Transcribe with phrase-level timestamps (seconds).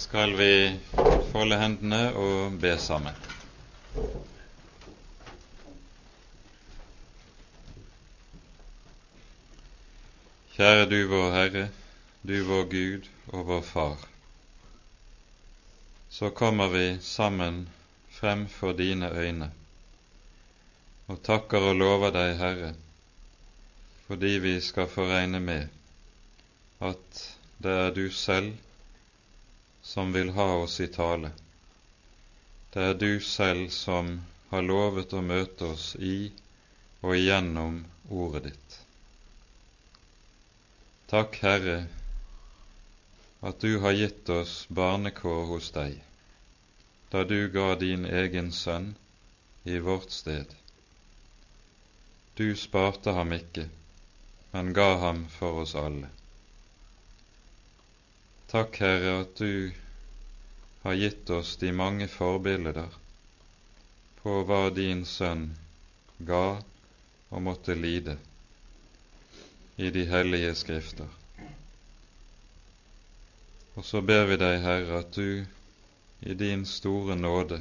[0.00, 0.80] skal vi
[1.32, 3.16] folde hendene og be sammen.
[10.54, 11.66] Kjære du vår Herre,
[12.24, 14.06] du vår Gud og vår Far.
[16.08, 17.60] Så kommer vi sammen
[18.16, 19.50] frem for dine øyne
[21.10, 22.72] og takker og lover deg, Herre,
[24.08, 25.68] fordi vi skal få regne med
[26.80, 27.22] at
[27.60, 28.54] det er du selv
[29.90, 31.32] som vil ha oss i tale.
[32.70, 34.12] Det er du selv som
[34.50, 36.30] har lovet å møte oss i
[37.00, 38.76] og igjennom ordet ditt.
[41.10, 41.74] Takk, Herre,
[43.50, 45.98] at du har gitt oss barnekår hos deg,
[47.10, 48.92] da du ga din egen sønn
[49.64, 50.54] i vårt sted.
[52.38, 53.66] Du sparte ham ikke,
[54.54, 56.14] men ga ham for oss alle.
[58.50, 59.70] Takk, Herre, at du
[60.82, 62.88] har gitt oss de mange forbilder
[64.22, 65.44] på hva din sønn
[66.30, 66.56] ga
[67.28, 68.16] og måtte lide
[69.78, 71.06] i de hellige skrifter.
[73.78, 75.46] Og så ber vi deg, Herre, at du
[76.26, 77.60] i din store nåde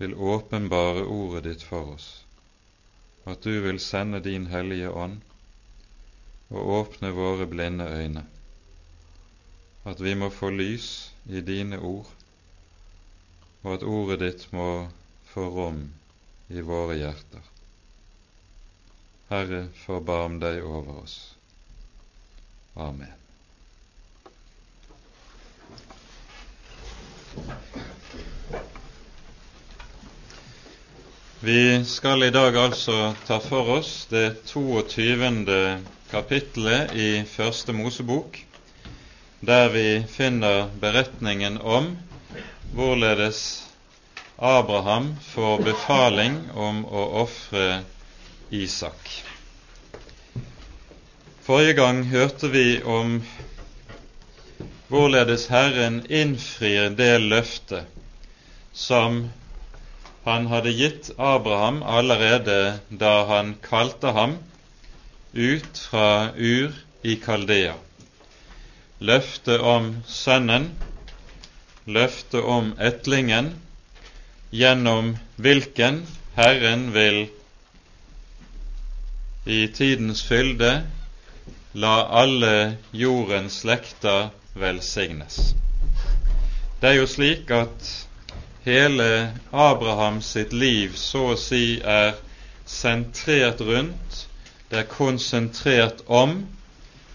[0.00, 2.08] vil åpenbare ordet ditt for oss,
[3.28, 5.20] at du vil sende din Hellige Ånd
[6.48, 8.24] og åpne våre blinde øyne
[9.88, 10.88] at vi må få lys
[11.32, 12.08] i dine ord,
[13.64, 14.88] og at ordet ditt må
[15.32, 15.80] få rom
[16.52, 17.46] i våre hjerter.
[19.28, 21.16] Herre, forbarm deg over oss.
[22.78, 23.12] Amen.
[31.40, 35.54] Vi skal i dag altså ta for oss det 22.
[36.10, 38.40] kapittelet i Første Mosebok
[39.40, 41.96] der vi finner beretningen om
[42.74, 43.64] hvorledes
[44.38, 47.82] Abraham får befaling om å ofre
[48.50, 49.10] Isak.
[51.46, 53.20] Forrige gang hørte vi om
[54.88, 57.86] hvorledes Herren innfrir det løftet
[58.72, 59.28] som
[60.26, 64.38] han hadde gitt Abraham allerede da han kalte ham
[65.32, 67.76] ut fra Ur i Kaldea
[68.98, 70.70] løftet om Sønnen,
[71.86, 73.52] løftet om etlingen,
[74.50, 76.02] gjennom hvilken
[76.36, 77.26] Herren vil.
[79.46, 80.72] I tidens fylde
[81.72, 84.28] la alle jordens slekter
[84.58, 85.54] velsignes.
[86.80, 87.88] Det er jo slik at
[88.66, 89.08] hele
[89.52, 92.18] Abrahams sitt liv så å si er
[92.68, 94.24] sentrert rundt,
[94.68, 96.42] det er konsentrert om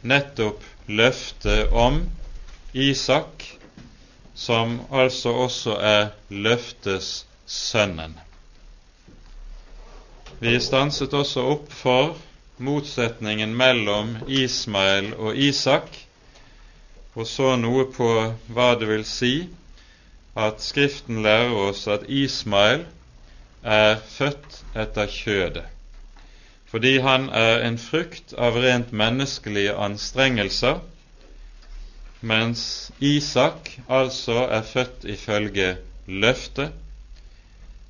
[0.01, 2.03] nettopp løftet om
[2.73, 3.45] Isak,
[4.35, 8.15] som altså også er løftes sønnen.
[10.39, 12.15] Vi stanset også opp for
[12.57, 15.87] motsetningen mellom Ismael og Isak,
[17.15, 18.09] og så noe på
[18.49, 19.33] hva det vil si
[20.33, 22.87] at Skriften lærer oss at Ismael
[23.63, 25.72] er født etter kjødet
[26.73, 30.79] fordi han er en frukt av rent menneskelige anstrengelser,
[32.25, 32.63] mens
[32.97, 35.67] Isak altså er født ifølge
[36.07, 36.71] løftet,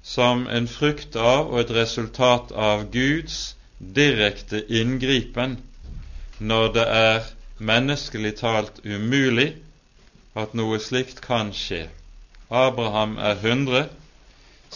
[0.03, 3.37] som en frukt av og et resultat av Guds
[3.79, 5.55] direkte inngripen
[6.43, 7.29] når det er
[7.63, 9.53] menneskelig talt umulig
[10.35, 11.85] at noe slikt kan skje.
[12.51, 13.85] Abraham er 100,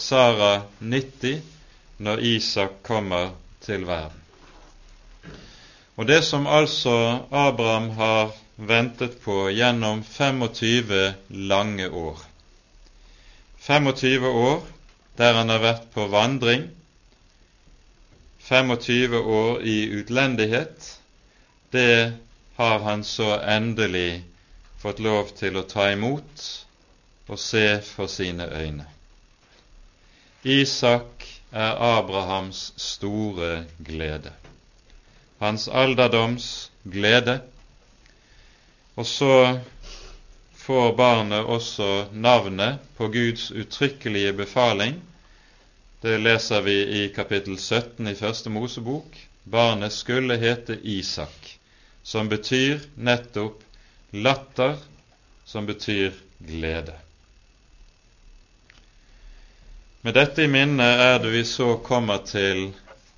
[0.08, 1.44] Sara 90
[2.08, 3.36] når Isak kommer
[3.68, 4.24] til verden.
[5.98, 6.96] Og det som altså
[7.30, 11.14] Abraham har ventet på gjennom 25
[11.52, 12.24] lange år
[13.68, 14.62] 25 år
[15.18, 16.68] der han har vært på vandring,
[18.46, 20.86] 25 år i utlendighet,
[21.74, 22.14] det
[22.56, 24.22] har han så endelig
[24.80, 26.46] fått lov til å ta imot
[27.28, 28.86] og se for sine øyne.
[30.46, 34.32] Isak er Abrahams store glede,
[35.40, 37.40] hans alderdoms glede.
[38.96, 39.58] Og så
[40.54, 44.98] får barnet også navnet på Guds uttrykkelige befaling.
[46.02, 49.16] Det leser vi i kapittel 17 i Første Mosebok.
[49.50, 51.54] Barnet skulle hete Isak,
[52.02, 53.62] som betyr nettopp
[54.12, 54.76] latter,
[55.46, 57.07] som betyr glede.
[60.00, 62.68] Med dette i minne er det vi så kommer til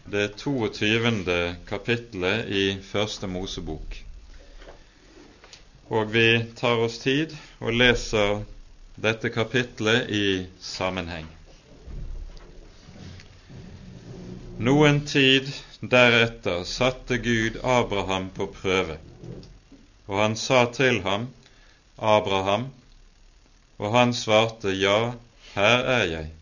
[0.08, 1.34] det 22.
[1.68, 3.98] kapittelet i Første Mosebok.
[5.92, 6.24] Og vi
[6.56, 8.40] tar oss tid og leser
[8.96, 10.24] dette kapitlet i
[10.56, 11.28] sammenheng.
[14.56, 15.52] Noen tid
[15.84, 18.96] deretter satte Gud Abraham på prøve,
[20.08, 21.28] og han sa til ham,
[22.00, 22.70] Abraham,
[23.76, 25.12] og han svarte, Ja,
[25.52, 26.36] her er jeg.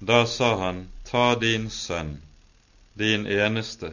[0.00, 2.22] Da sa han, Ta din sønn,
[2.94, 3.92] din eneste,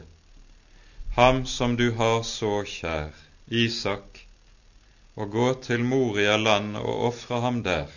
[1.15, 3.12] ham som du har så kjær,
[3.48, 4.21] Isak,
[5.15, 7.92] og gå til Moria land og ofre ham der,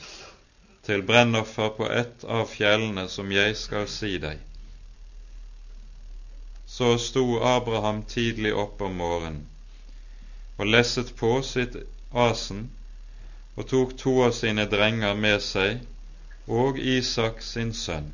[0.83, 4.41] til brennoffer på ett av fjellene som jeg skal si deg.
[6.67, 9.47] Så sto Abraham tidlig opp om morgenen
[10.61, 11.77] og lesset på sitt
[12.27, 12.67] asen
[13.57, 15.81] og tok to av sine drenger med seg
[16.51, 18.11] og Isak sin sønn.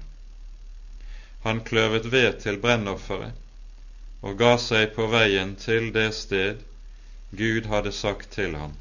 [1.44, 3.44] Han kløvet ved til brennofferet
[4.26, 6.62] og ga seg på veien til det sted
[7.36, 8.74] Gud hadde sagt til ham.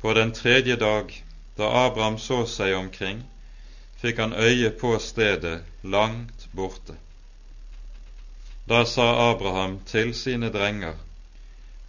[0.00, 1.14] På den tredje dag,
[1.58, 3.22] da Abraham så seg omkring,
[4.02, 6.94] fikk han øye på stedet langt borte.
[8.68, 10.94] Da sa Abraham til sine drenger,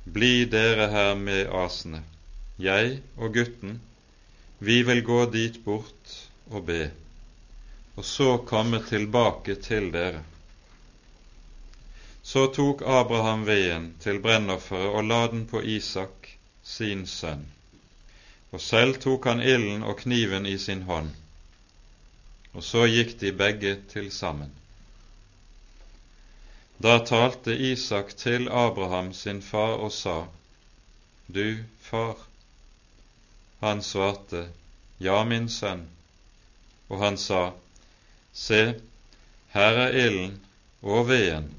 [0.05, 2.01] Bli dere her med asene,
[2.57, 3.79] jeg og gutten,
[4.59, 6.15] vi vil gå dit bort
[6.51, 6.89] og be,
[7.95, 10.23] og så komme tilbake til dere.
[12.21, 16.27] Så tok Abraham veden til brennofferet og la den på Isak,
[16.63, 17.47] sin sønn.
[18.51, 21.09] Og selv tok han ilden og kniven i sin hånd.
[22.53, 24.51] Og så gikk de begge til sammen.
[26.83, 30.25] Da talte Isak til Abraham sin far og sa,
[31.27, 32.28] Du far.
[33.59, 34.47] Han svarte,
[34.97, 35.87] Ja, min sønn.
[36.89, 37.51] Og han sa,
[38.33, 38.79] Se,
[39.53, 40.39] her er ilden
[40.81, 41.49] og veden,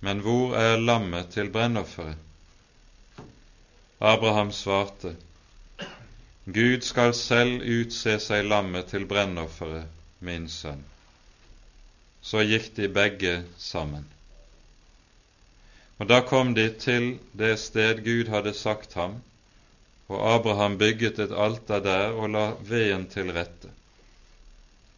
[0.00, 2.16] men hvor er lammet til brennofferet?
[4.00, 5.14] Abraham svarte,
[6.44, 9.86] Gud skal selv utse seg lammet til brennofferet,
[10.18, 10.82] min sønn.
[12.22, 14.08] Så gikk de begge sammen.
[16.02, 19.20] Og da kom de til det sted Gud hadde sagt ham,
[20.08, 23.70] og Abraham bygget et alter der og la veden til rette.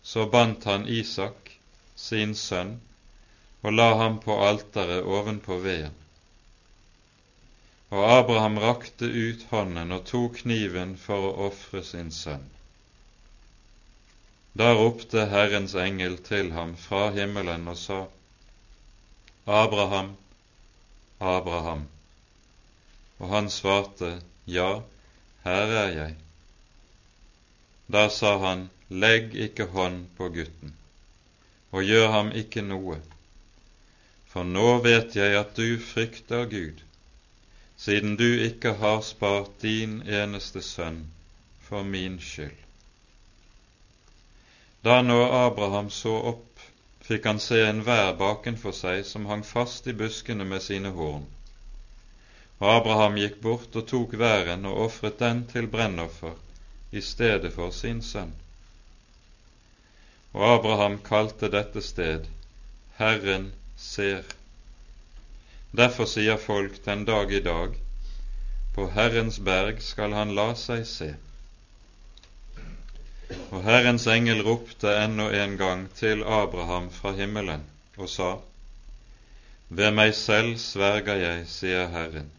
[0.02, 1.52] Så bandt han Isak,
[1.96, 2.80] sin sønn,
[3.62, 5.94] og la ham på alteret ovenpå veden.
[7.90, 12.44] Og Abraham rakte ut hånden og tok kniven for å ofre sin sønn.
[14.54, 18.00] Da ropte Herrens engel til ham fra himmelen og sa,
[19.46, 20.12] Abraham,
[21.20, 21.86] Abraham.
[23.18, 24.82] Og han svarte, Ja,
[25.44, 26.14] her er jeg.
[27.92, 30.72] Da sa han, Legg ikke hånd på gutten,
[31.72, 32.98] og gjør ham ikke noe,
[34.28, 36.82] for nå vet jeg at du frykter Gud,
[37.76, 41.00] siden du ikke har spart din eneste sønn
[41.68, 42.60] for min skyld.
[44.84, 46.60] Da når Abraham så opp,
[47.04, 51.24] fikk han se en vær bakenfor seg som hang fast i buskene med sine horn.
[52.62, 56.36] Og Abraham gikk bort og tok væren og ofret den til brennoffer
[56.94, 58.32] i stedet for sin sønn.
[60.34, 62.28] Og Abraham kalte dette sted
[62.98, 64.22] Herren ser.
[65.74, 67.74] Derfor sier folk den dag i dag,
[68.74, 71.10] på Herrens berg skal han la seg se.
[73.50, 78.30] Og Herrens engel ropte ennå en gang til Abraham fra himmelen og sa,
[79.68, 82.30] Ved meg selv sverger jeg, sier Herren,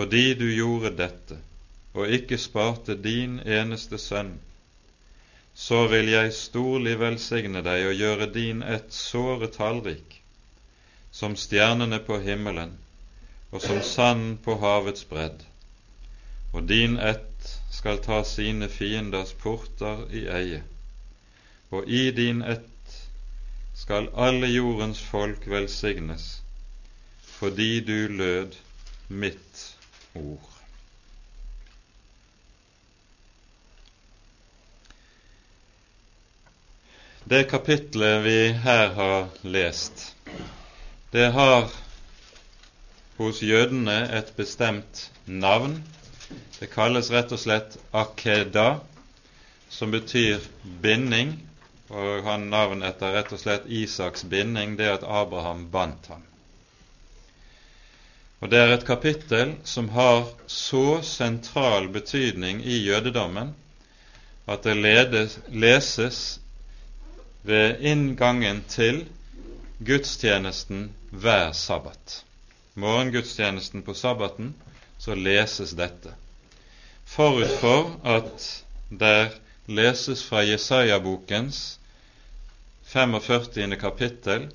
[0.00, 1.36] fordi du gjorde dette
[1.92, 4.30] og ikke sparte din eneste sønn,
[5.52, 10.14] så vil jeg storlig velsigne deg og gjøre din ett såre tallrik,
[11.12, 12.72] som stjernene på himmelen
[13.50, 15.42] og som sand på havets bredd.
[16.54, 20.62] Og din ett skal ta sine fienders porter i eie,
[21.68, 22.96] og i din ett
[23.82, 26.30] skal alle jordens folk velsignes,
[27.36, 28.56] fordi du lød
[29.10, 29.69] mitt
[30.14, 30.48] ord.
[37.30, 40.16] Det kapitlet vi her har lest,
[41.12, 41.68] det har
[43.20, 45.76] hos jødene et bestemt navn.
[46.60, 48.80] Det kalles rett og slett akeda,
[49.68, 50.40] som betyr
[50.82, 51.34] binding,
[51.90, 56.24] og han navn etter rett og slett Isaks binding, det at Abraham bandt ham.
[58.40, 63.54] Og Det er et kapittel som har så sentral betydning i jødedommen
[64.48, 66.40] at det ledes, leses
[67.42, 69.04] ved inngangen til
[69.86, 72.24] gudstjenesten hver sabbat.
[72.74, 74.54] morgengudstjenesten på sabbaten,
[74.98, 76.14] så leses dette.
[77.04, 79.28] Forut for at der
[79.66, 81.78] leses fra Jesaja-bokens
[82.84, 83.76] 45.
[83.76, 84.50] kapittel,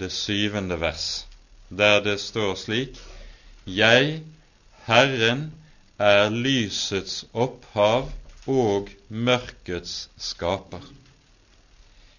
[0.00, 1.26] det syvende vers,
[1.68, 2.98] der det står slik
[3.68, 4.22] Jeg,
[4.86, 5.52] Herren,
[5.98, 8.08] er lysets opphav
[8.48, 10.84] og mørkets skaper.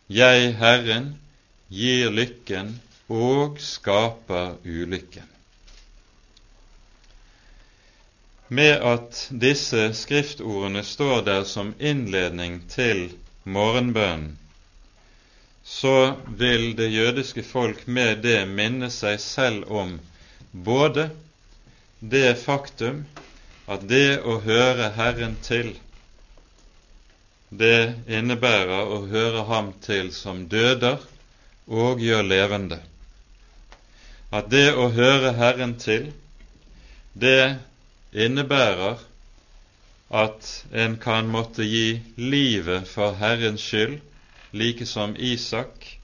[0.10, 1.16] Jeg, Herren,
[1.74, 2.76] gir lykken
[3.10, 5.26] og skaper ulykken.
[8.50, 13.10] Med at disse skriftordene står der som innledning til
[13.44, 14.38] morgenbønnen,
[15.64, 20.00] så vil det jødiske folk med det minne seg selv om
[20.52, 21.10] både
[22.00, 23.06] det faktum
[23.68, 25.76] at det å høre Herren til
[27.50, 31.02] det innebærer å høre ham til som døder
[31.66, 32.78] og gjør levende.
[34.30, 36.12] At det å høre Herren til,
[37.14, 37.58] det
[38.14, 39.02] innebærer
[40.14, 44.00] at en kan måtte gi livet for Herrens skyld,
[44.54, 45.98] like som Isak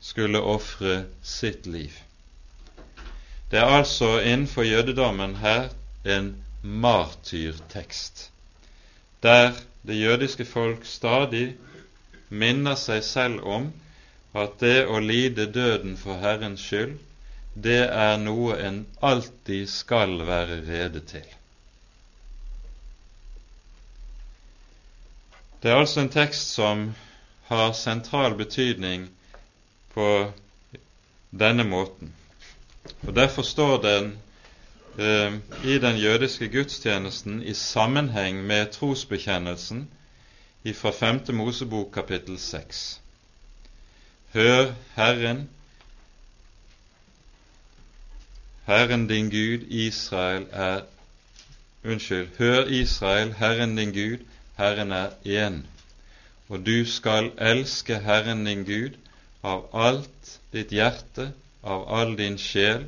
[0.00, 1.92] skulle ofre sitt liv.
[3.50, 5.68] Det er altså innenfor jødedommen her
[6.04, 8.30] en martyrtekst,
[9.22, 9.52] der
[9.86, 11.56] det jødiske folk stadig
[12.28, 13.70] minner seg selv om
[14.36, 16.98] at det å lide døden for Herrens skyld,
[17.56, 21.24] det er noe en alltid skal være rede til.
[25.62, 26.84] Det er altså en tekst som
[27.48, 29.08] har sentral betydning
[29.94, 30.06] på
[31.30, 32.12] denne måten.
[33.06, 34.18] Og Derfor står den
[34.98, 35.32] Eh,
[35.64, 39.90] i den jødiske gudstjenesten i sammenheng med trosbekjennelsen
[40.74, 41.34] fra 5.
[41.34, 43.00] Mosebok kapittel 6.
[44.32, 45.50] Hør Herren,
[48.66, 50.80] Herren din Gud, Israel er
[51.84, 54.18] Unnskyld, hør Israel, Herren din Gud,
[54.56, 55.66] Herren er én,
[56.48, 58.98] og du skal elske Herren din Gud
[59.42, 62.86] av alt ditt hjerte, av all din sjel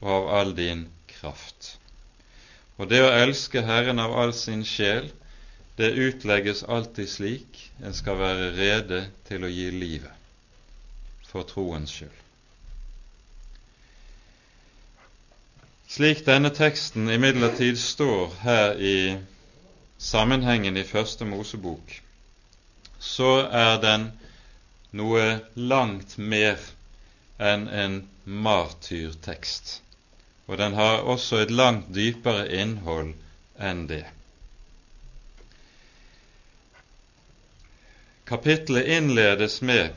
[0.00, 1.76] og av all din kraft.
[2.80, 5.10] Og det å elske Herren av all sin sjel,
[5.76, 10.16] det utlegges alltid slik en skal være rede til å gi livet
[11.30, 12.16] for troens skyld.
[15.90, 18.98] Slik denne teksten imidlertid står her i
[19.98, 21.96] sammenhengen i Første Mosebok,
[22.98, 24.06] så er den
[24.96, 26.60] noe langt mer
[27.40, 29.78] enn en martyrtekst
[30.50, 33.12] og den har også et langt dypere innhold
[33.68, 34.02] enn det.
[38.26, 39.94] Kapittelet innledes med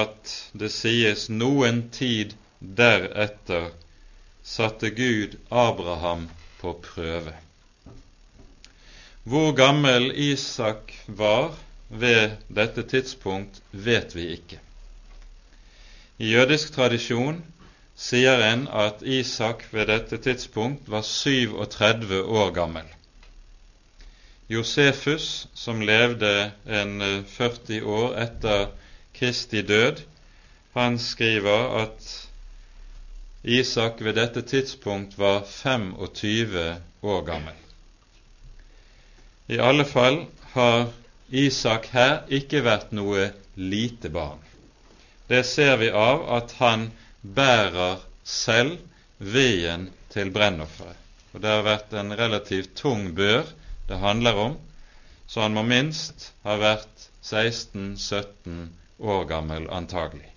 [0.00, 3.70] at det sies noen tid deretter
[4.42, 6.26] satte Gud Abraham
[6.58, 7.38] på prøve.
[9.22, 11.52] Hvor gammel Isak var
[11.88, 14.58] ved dette tidspunkt, vet vi ikke.
[16.18, 17.42] I jødisk tradisjon
[17.94, 22.86] sier en at Isak ved dette tidspunkt var 37 år gammel.
[24.50, 28.66] Josefus, som levde en 40 eh, år etter
[29.14, 30.02] Kristi død,
[30.74, 32.10] han skriver at
[33.44, 37.54] Isak ved dette tidspunkt var 25 år gammel.
[39.48, 40.24] I alle fall
[40.56, 40.90] har
[41.30, 44.47] Isak her ikke vært noe lite barn.
[45.28, 46.88] Det ser vi av at han
[47.22, 48.78] bærer selv
[49.18, 50.96] veden til brennofferet.
[51.34, 53.44] Og det har vært en relativt tung bør
[53.88, 54.56] det handler om,
[55.26, 58.68] så han må minst ha vært 16-17
[58.98, 60.30] år gammel antagelig.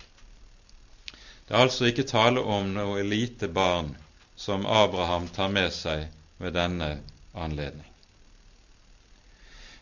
[1.48, 3.94] Det er altså ikke tale om noe lite barn
[4.36, 6.06] som Abraham tar med seg
[6.40, 6.94] ved denne
[7.32, 7.88] anledning.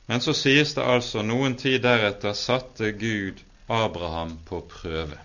[0.06, 3.38] Men så sies det altså noen tid deretter satte Gud
[3.70, 5.18] Abraham på prøve.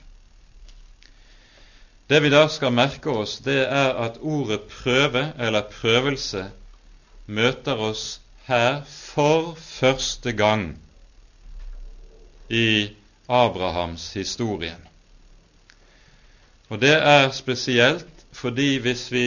[2.10, 6.44] Det vi da skal merke oss, det er at ordet prøve eller prøvelse
[7.26, 10.76] møter oss her for første gang
[12.50, 12.94] i
[13.26, 14.82] Abrahams historien.
[16.70, 19.26] Og det er spesielt fordi hvis vi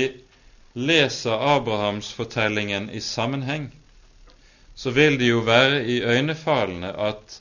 [0.78, 3.72] leser Abrahamsfortellingen i sammenheng,
[4.76, 7.40] så vil det jo være i øynefallende at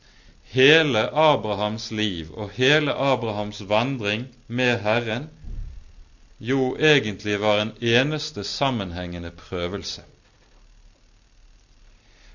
[0.51, 5.29] hele Abrahams liv og hele Abrahams vandring med Herren
[6.39, 10.01] jo egentlig var en eneste sammenhengende prøvelse.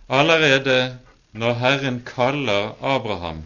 [0.09, 0.99] Allerede
[1.33, 3.45] når Herren kaller Abraham,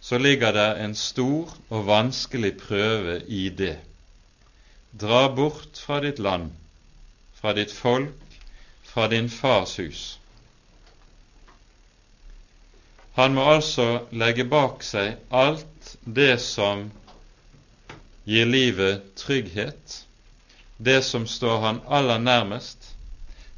[0.00, 3.78] så ligger det en stor og vanskelig prøve i det.
[5.00, 6.50] dra bort fra ditt land,
[7.34, 8.14] fra ditt folk,
[8.82, 10.18] fra din fars hus.
[13.18, 13.84] Han må altså
[14.14, 16.84] legge bak seg alt det som
[18.30, 19.96] gir livet trygghet,
[20.78, 22.92] det som står han aller nærmest,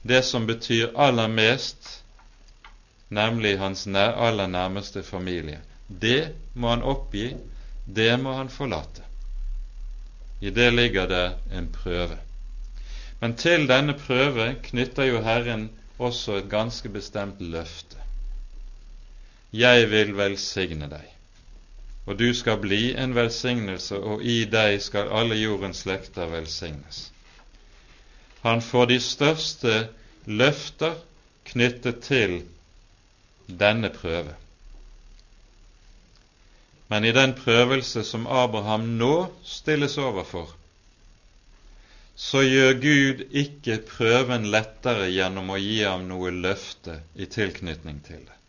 [0.03, 1.91] det som betyr aller mest,
[3.13, 5.61] nemlig hans aller nærmeste familie.
[5.89, 7.35] Det må han oppgi,
[7.85, 9.05] det må han forlate.
[10.41, 12.17] I det ligger det en prøve.
[13.21, 18.00] Men til denne prøve knytter jo Herren også et ganske bestemt løfte.
[19.53, 21.07] Jeg vil velsigne deg,
[22.07, 27.09] og du skal bli en velsignelse, og i deg skal alle jordens slekter velsignes.
[28.45, 29.75] Han får de største
[30.27, 30.95] løfter
[31.51, 32.39] knyttet til
[33.51, 34.37] denne prøve.
[36.91, 39.15] Men i den prøvelse som Abraham nå
[39.47, 40.49] stilles overfor,
[42.17, 48.25] så gjør Gud ikke prøven lettere gjennom å gi ham noe løfte i tilknytning til
[48.27, 48.40] det.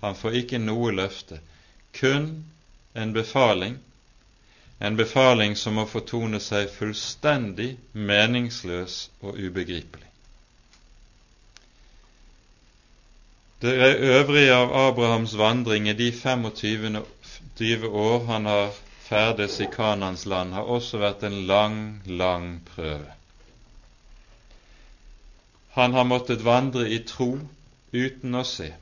[0.00, 1.40] Han får ikke noe løfte,
[1.96, 2.32] kun
[2.94, 3.78] en befaling
[4.82, 10.06] en befaling som må fortone seg fullstendig meningsløs og ubegripelig.
[13.60, 18.72] Det øvrige av Abrahams vandring i de 25 år han har
[19.04, 21.76] ferdes i Kanans land, har også vært en lang,
[22.06, 23.12] lang prøve.
[25.76, 27.34] Han har måttet vandre i tro
[27.92, 28.72] uten å se.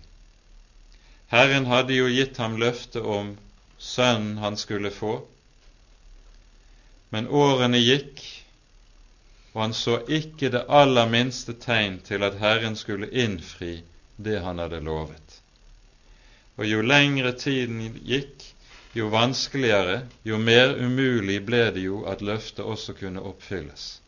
[1.29, 3.35] Herren hadde jo gitt ham løfte om
[3.79, 5.19] sønnen han skulle få,
[7.13, 8.23] men årene gikk,
[9.53, 13.83] og han så ikke det aller minste tegn til at Herren skulle innfri
[14.17, 15.39] det han hadde lovet.
[16.59, 18.43] Og jo lengre tiden gikk,
[18.97, 23.99] jo vanskeligere, jo mer umulig ble det jo at løftet også kunne oppfylles.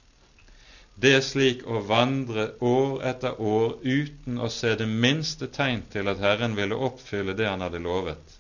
[1.01, 6.11] Det er slik å vandre år etter år uten å se det minste tegn til
[6.13, 8.37] at Herren ville oppfylle det han hadde lovet.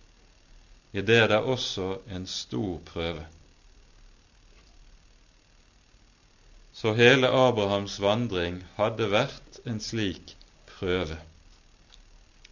[0.93, 3.25] I det er det også en stor prøve.
[6.81, 10.35] Så hele Abrahams vandring hadde vært en slik
[10.75, 11.17] prøve.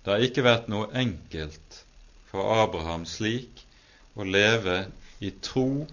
[0.04, 1.82] Det har ikke vært noe enkelt
[2.30, 3.64] for Abraham slik
[4.16, 4.86] å leve
[5.20, 5.84] i tro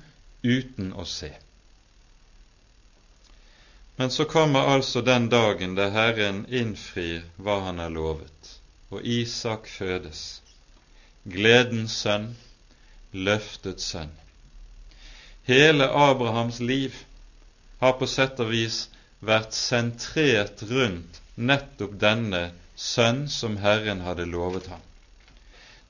[0.44, 1.32] uten å se.
[3.96, 8.50] Men så kommer altså den dagen da Herren innfrir hva Han har lovet,
[8.92, 10.42] og Isak fødes,
[11.24, 12.34] gledens sønn,
[13.14, 14.12] løftets sønn.
[15.48, 16.98] Hele Abrahams liv
[17.80, 18.86] har på sett og vis
[19.24, 24.84] vært sentrert rundt nettopp denne sønn som Herren hadde lovet ham.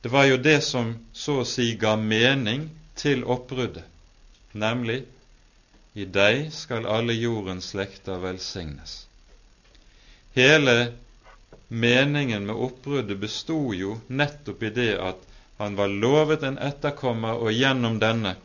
[0.01, 3.85] Det var jo det som så å si ga mening til oppbruddet,
[4.53, 5.01] nemlig
[5.95, 9.05] i deg skal alle jordens slekter velsignes.
[10.35, 10.93] Hele
[11.67, 15.23] meningen med oppbruddet bestod jo nettopp i det at
[15.57, 18.35] han var lovet en etterkommer, og gjennom denne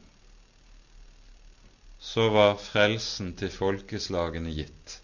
[2.01, 5.01] så var frelsen til folkeslagene gitt.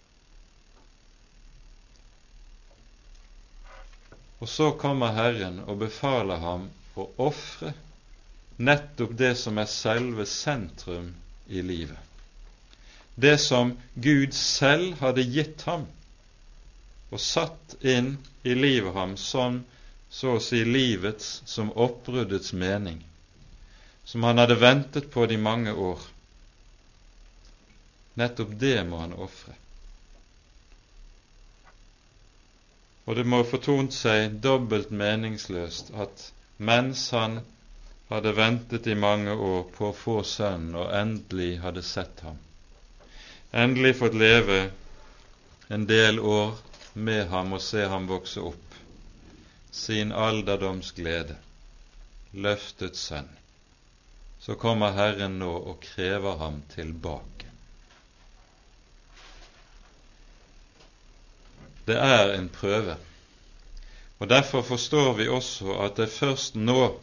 [4.39, 7.75] Og så kommer Herren og befaler ham å ofre
[8.57, 11.11] nettopp det som er selve sentrum
[11.49, 12.06] i livet.
[13.17, 15.87] Det som Gud selv hadde gitt ham
[17.11, 19.63] og satt inn i livet ham som
[20.13, 23.01] så å si livets, som oppbruddets mening,
[24.05, 26.01] som han hadde ventet på de mange år.
[28.17, 29.57] Nettopp det må han ofre.
[33.07, 37.41] Og det må fortont seg dobbelt meningsløst at mens han
[38.09, 42.39] hadde ventet i mange år på å få sønnen og endelig hadde sett ham,
[43.53, 44.71] endelig fått leve
[45.69, 46.55] en del år
[46.93, 48.79] med ham og se ham vokse opp,
[49.71, 51.37] sin alderdoms glede,
[52.33, 53.29] løftet sønn,
[54.41, 57.37] så kommer Herren nå og krever ham tilbake.
[61.87, 62.97] det er en prøve.
[64.19, 67.01] Og Derfor forstår vi også at det er først nå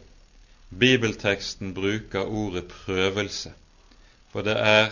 [0.80, 3.52] bibelteksten bruker ordet prøvelse.
[4.32, 4.90] For det er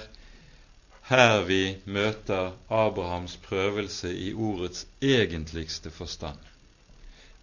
[1.10, 6.38] her vi møter Abrahams prøvelse i ordets egentligste forstand.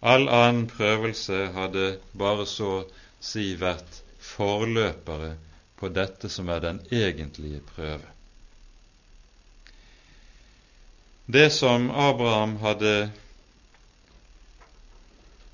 [0.02, 2.70] All annen prøvelse hadde bare så
[3.20, 5.34] si vært forløpere
[5.80, 8.08] på dette som er den egentlige prøve.
[11.30, 12.94] Det som Abraham hadde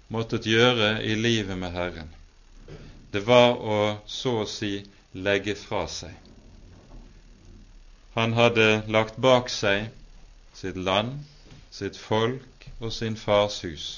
[0.09, 2.15] måttet gjøre i livet med Herren,
[3.13, 4.79] det var å så å si
[5.13, 6.26] legge fra seg.
[8.17, 9.91] Han hadde lagt bak seg
[10.57, 11.19] sitt land,
[11.71, 13.89] sitt folk og sin fars hus.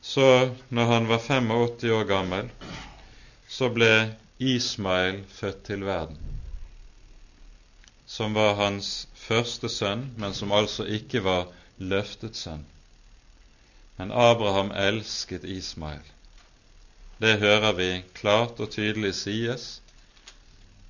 [0.00, 2.48] Så, når han var 85 år gammel,
[3.48, 3.90] så ble
[4.40, 6.16] Ismael født til verden,
[8.06, 12.64] som var hans første sønn, men som altså ikke var løftet sønn.
[13.96, 16.02] Men Abraham elsket Ismael.
[17.20, 19.68] Det hører vi klart og tydelig sies.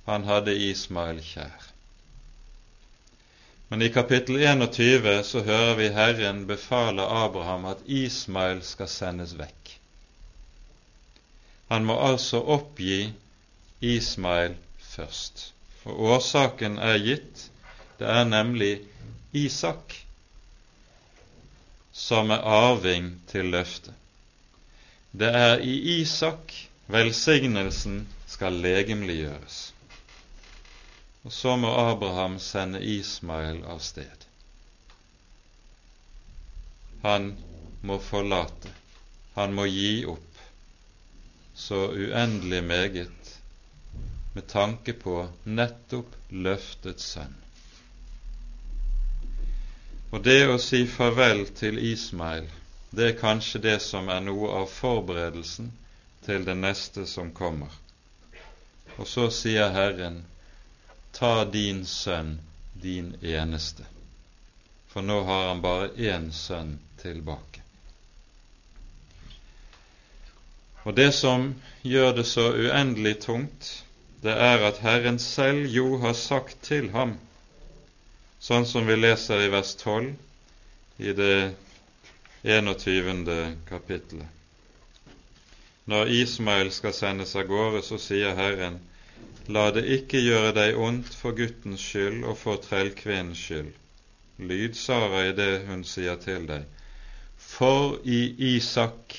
[0.05, 1.71] Han hadde Ismael kjær.
[3.67, 9.73] Men i kapittel 21 så hører vi Herren befale Abraham at Ismael skal sendes vekk.
[11.73, 13.13] Han må altså oppgi
[13.81, 15.51] Ismael først.
[15.85, 17.47] Og årsaken er gitt.
[17.99, 18.79] Det er nemlig
[19.33, 19.97] Isak
[21.95, 23.93] som er arving til løftet.
[25.11, 26.53] Det er i Isak
[26.91, 29.74] velsignelsen skal legemliggjøres.
[31.25, 34.25] Og så må Abraham sende Ismael av sted.
[37.01, 37.31] Han
[37.81, 38.69] må forlate,
[39.33, 40.43] han må gi opp
[41.55, 43.31] så uendelig meget
[44.35, 47.33] med tanke på nettopp løftets sønn.
[50.11, 52.45] Og det å si farvel til Ismail,
[52.95, 55.71] det er kanskje det som er noe av forberedelsen
[56.27, 57.71] til det neste som kommer.
[58.97, 60.21] Og så sier Herren,
[61.15, 62.39] ta din sønn,
[62.73, 63.87] din eneste.
[64.91, 67.63] For nå har han bare én sønn tilbake.
[70.85, 73.71] Og det som gjør det så uendelig tungt,
[74.21, 77.17] det er at Herren selv jo har sagt til ham
[78.45, 80.11] sånn som vi leser i vers 12
[80.97, 81.55] i det
[82.45, 83.23] 21.
[83.69, 84.27] kapittelet.
[85.89, 88.77] Når Ismael skal sendes av gårde, så sier Herren,
[89.53, 93.71] la det ikke gjøre deg ondt for guttens skyld og for trellkvinnens skyld.
[94.37, 96.65] Lyd Sara i det hun sier til deg.
[97.37, 98.19] For i
[98.55, 99.15] Isak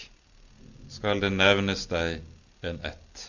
[0.93, 2.21] skal det nevnes deg
[2.67, 3.27] en ett.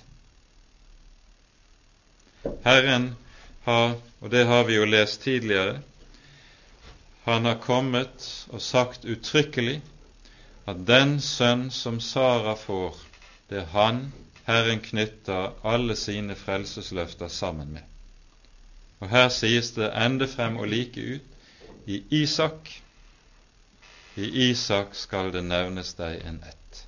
[2.65, 3.11] Herren
[3.67, 5.79] har, og det har vi jo lest tidligere,
[7.27, 8.23] han har kommet
[8.55, 9.81] og sagt uttrykkelig
[10.67, 12.95] at den sønn som Sara får,
[13.49, 13.99] det er han
[14.47, 17.83] Herren knytter alle sine frelsesløfter sammen med.
[18.99, 22.71] Og her sies det ende frem og like ut i Isak.
[24.15, 26.85] I Isak skal det nevnes deg en ett.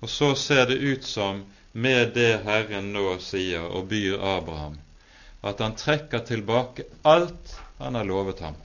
[0.00, 4.78] Og så ser det ut som, med det Herren nå sier og byr Abraham,
[5.42, 8.56] at han trekker tilbake alt han har lovet ham.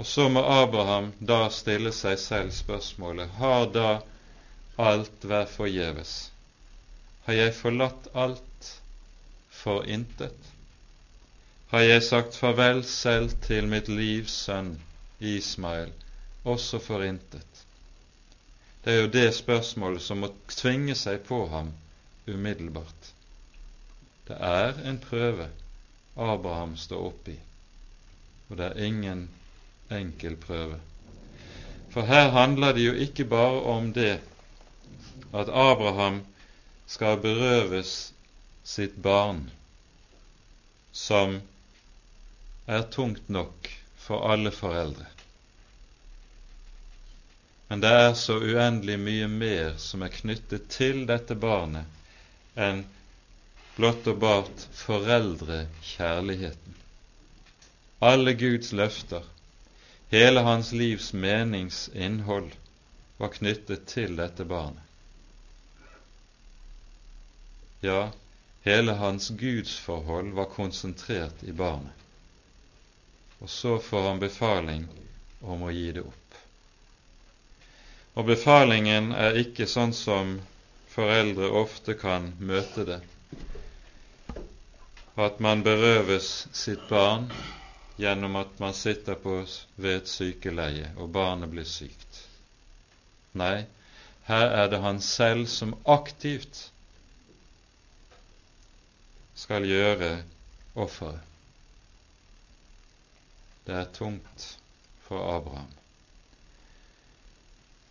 [0.00, 3.88] Og så må Abraham da stille seg selv spørsmålet har da
[4.80, 6.12] alt vært forgjeves?
[7.26, 8.68] Har jeg forlatt alt
[9.52, 10.46] for intet?
[11.74, 14.70] Har jeg sagt farvel selv til mitt livs sønn
[15.20, 15.92] Ismael,
[16.48, 17.60] også for intet?
[18.80, 21.74] Det er jo det spørsmålet som må tvinge seg på ham
[22.24, 23.12] umiddelbart.
[24.30, 25.50] Det er en prøve
[26.16, 27.36] Abraham står oppi,
[28.48, 29.28] og det er ingen
[29.90, 30.78] enkel prøve.
[31.90, 34.20] For her handler det jo ikke bare om det
[35.34, 36.20] at Abraham
[36.86, 38.12] skal berøves
[38.66, 39.48] sitt barn,
[40.92, 41.40] som
[42.66, 45.06] er tungt nok for alle foreldre.
[47.70, 51.86] Men det er så uendelig mye mer som er knyttet til dette barnet
[52.58, 52.82] enn
[53.76, 56.74] blott og bart foreldrekjærligheten.
[58.02, 59.22] Alle Guds løfter,
[60.10, 62.50] hele hans livs meningsinnhold,
[63.16, 64.82] var knyttet til dette barnet.
[67.80, 68.10] Ja,
[68.66, 71.94] hele hans gudsforhold var konsentrert i barnet.
[73.38, 74.88] Og så får han befaling
[75.40, 76.34] om å gi det opp.
[78.18, 80.34] Og befalingen er ikke sånn som
[80.90, 82.98] foreldre ofte kan møte det,
[85.20, 87.30] at man berøves sitt barn
[88.00, 89.36] gjennom at man sitter på
[89.76, 92.22] ved et sykeleie og barnet blir sykt.
[93.36, 93.66] Nei,
[94.26, 96.70] her er det han selv som aktivt
[99.38, 100.14] skal gjøre
[100.74, 101.20] offeret.
[103.66, 104.46] Det er tungt
[105.06, 105.70] for Abraham.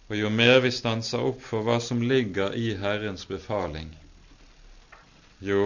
[0.10, 3.92] Og jo mer vi stanser opp for hva som ligger i Herrens befaling,
[5.46, 5.62] jo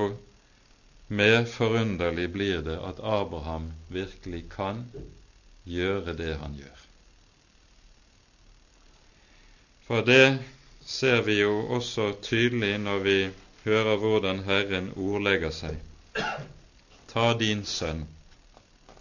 [1.19, 4.85] mer forunderlig blir det at Abraham virkelig kan
[5.63, 6.79] gjøre det han gjør.
[9.87, 10.39] For det
[10.85, 13.17] ser vi jo også tydelig når vi
[13.63, 15.77] hører hvordan Herren ordlegger seg.
[17.11, 18.07] Ta din sønn,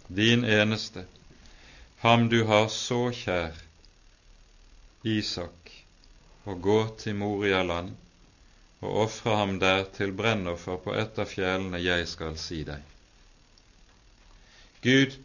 [0.07, 1.05] din eneste,
[2.03, 3.57] ham du har så kjær,
[5.03, 5.71] Isak,
[6.45, 7.95] og gå til Morialand
[8.83, 12.81] og ofre ham der til brennoffer på et av fjellene jeg skal si deg.
[14.83, 15.15] Gud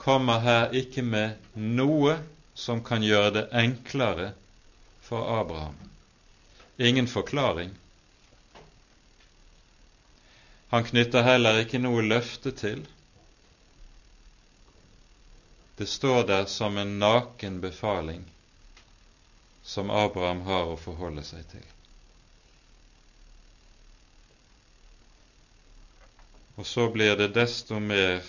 [0.00, 1.38] kommer her ikke med
[1.80, 2.18] noe
[2.54, 4.30] som kan gjøre det enklere
[5.06, 5.76] for Abraham.
[6.90, 7.72] Ingen forklaring.
[10.70, 12.84] Han knytter heller ikke noe løfte til.
[15.80, 18.24] Det står der som en naken befaling
[19.64, 21.64] som Abraham har å forholde seg til.
[26.56, 28.22] Og så blir det desto mer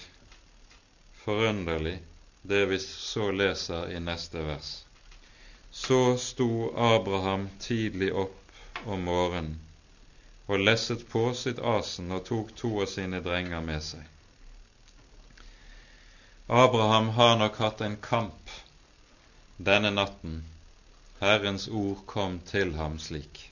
[1.24, 2.00] forunderlig
[2.42, 4.84] det vi så leser i neste vers.
[5.72, 9.60] Så sto Abraham tidlig opp om morgenen
[10.52, 14.02] og lesset på sitt asen og tok to av sine drenger med seg.
[16.52, 18.52] Abraham har nok hatt en kamp
[19.70, 20.42] denne natten.
[21.22, 23.46] Herrens ord kom til ham slik.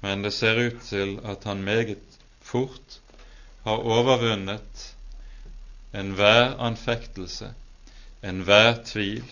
[0.00, 2.98] Men det ser ut til at han meget fort
[3.62, 4.86] har overvunnet
[5.92, 7.52] enhver anfektelse,
[8.22, 9.24] enhver tvil.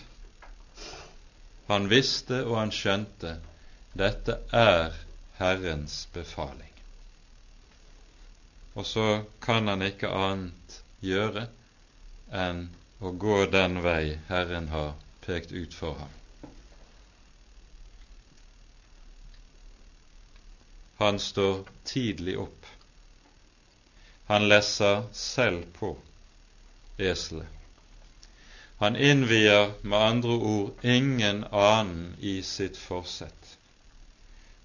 [1.67, 3.37] Han visste og han skjønte
[3.97, 4.95] dette er
[5.39, 6.71] Herrens befaling.
[8.73, 11.47] Og så kan han ikke annet gjøre
[12.31, 12.69] enn
[13.01, 14.93] å gå den vei Herren har
[15.25, 16.13] pekt ut for ham.
[21.01, 22.67] Han står tidlig opp.
[24.31, 25.97] Han lesser selv på
[26.97, 27.47] eselet.
[28.77, 33.57] Han innvier med andre ord ingen annen i sitt forsett.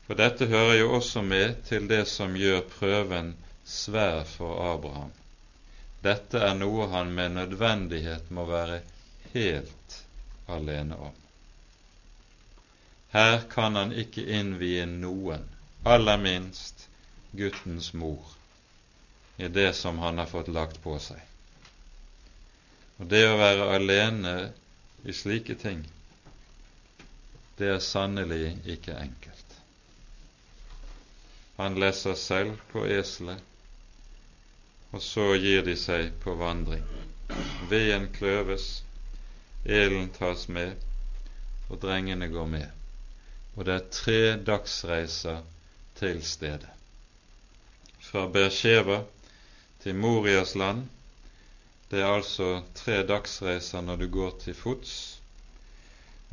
[0.07, 5.11] For dette hører jo også med til det som gjør prøven svær for Abraham.
[6.07, 8.79] Dette er noe han med nødvendighet må være
[9.35, 10.01] helt
[10.47, 11.19] alene om.
[13.19, 15.43] Her kan han ikke innvie noen,
[15.83, 16.87] aller minst
[17.35, 18.36] guttens mor,
[19.37, 21.21] i det som han har fått lagt på seg.
[22.97, 24.37] Og det å være alene
[25.05, 25.83] i slike ting,
[27.57, 29.59] det er sannelig ikke enkelt.
[31.57, 33.41] Han leser selv på eselet,
[34.93, 36.85] og så gir de seg på vandring.
[37.71, 38.83] Veden kløves,
[39.65, 40.77] elen tas med,
[41.69, 42.69] og drengene går med.
[43.57, 45.41] Og det er tre dagsreiser
[45.97, 46.73] til stedet.
[48.05, 49.01] Fra Bersheva
[49.87, 50.89] til Morias land.
[51.87, 54.95] Det er altså tre dagsreiser når du går til fots.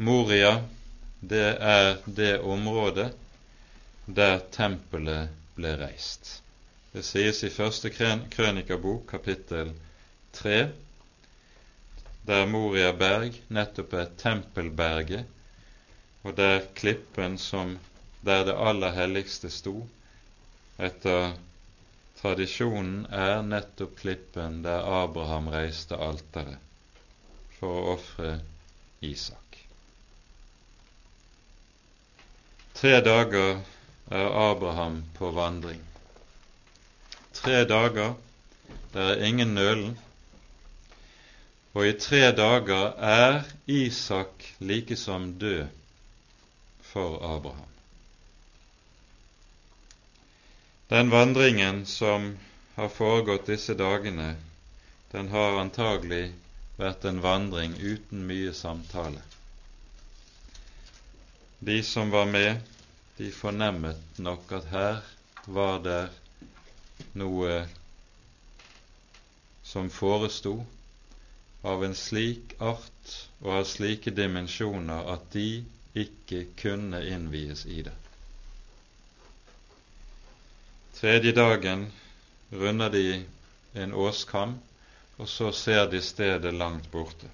[0.02, 0.56] Moria,
[1.22, 3.12] det er det området
[4.10, 6.40] der tempelet ble reist.
[6.96, 9.70] Det sies i første krønikabok, kapittel
[10.34, 10.58] 3,
[12.26, 15.30] der Moria berg nettopp er tempelberget,
[16.26, 17.78] og der klippen som
[18.26, 19.84] der det aller helligste sto,
[20.82, 21.36] etter
[22.24, 26.56] tradisjonen er nettopp klippen der Abraham reiste alteret
[27.58, 28.38] for å ofre
[29.04, 29.58] Isak.
[32.80, 33.60] Tre dager
[34.08, 35.84] er Abraham på vandring.
[37.36, 38.16] Tre dager,
[38.96, 39.94] det er ingen nølen,
[41.76, 45.68] og i tre dager er Isak likesom død
[46.94, 47.73] for Abraham.
[50.88, 52.38] Den vandringen som
[52.76, 54.36] har foregått disse dagene,
[55.12, 56.34] den har antagelig
[56.78, 59.22] vært en vandring uten mye samtale.
[61.60, 62.60] De som var med,
[63.18, 65.02] de fornemmet nok at her
[65.46, 66.02] var det
[67.20, 67.64] noe
[69.64, 70.58] som foresto
[71.64, 75.48] av en slik art og av slike dimensjoner at de
[76.04, 77.96] ikke kunne innvies i det.
[81.04, 81.92] Tredje dagen
[82.50, 83.26] runder de
[83.74, 84.54] en åskam,
[85.18, 87.28] og så ser de stedet langt borte.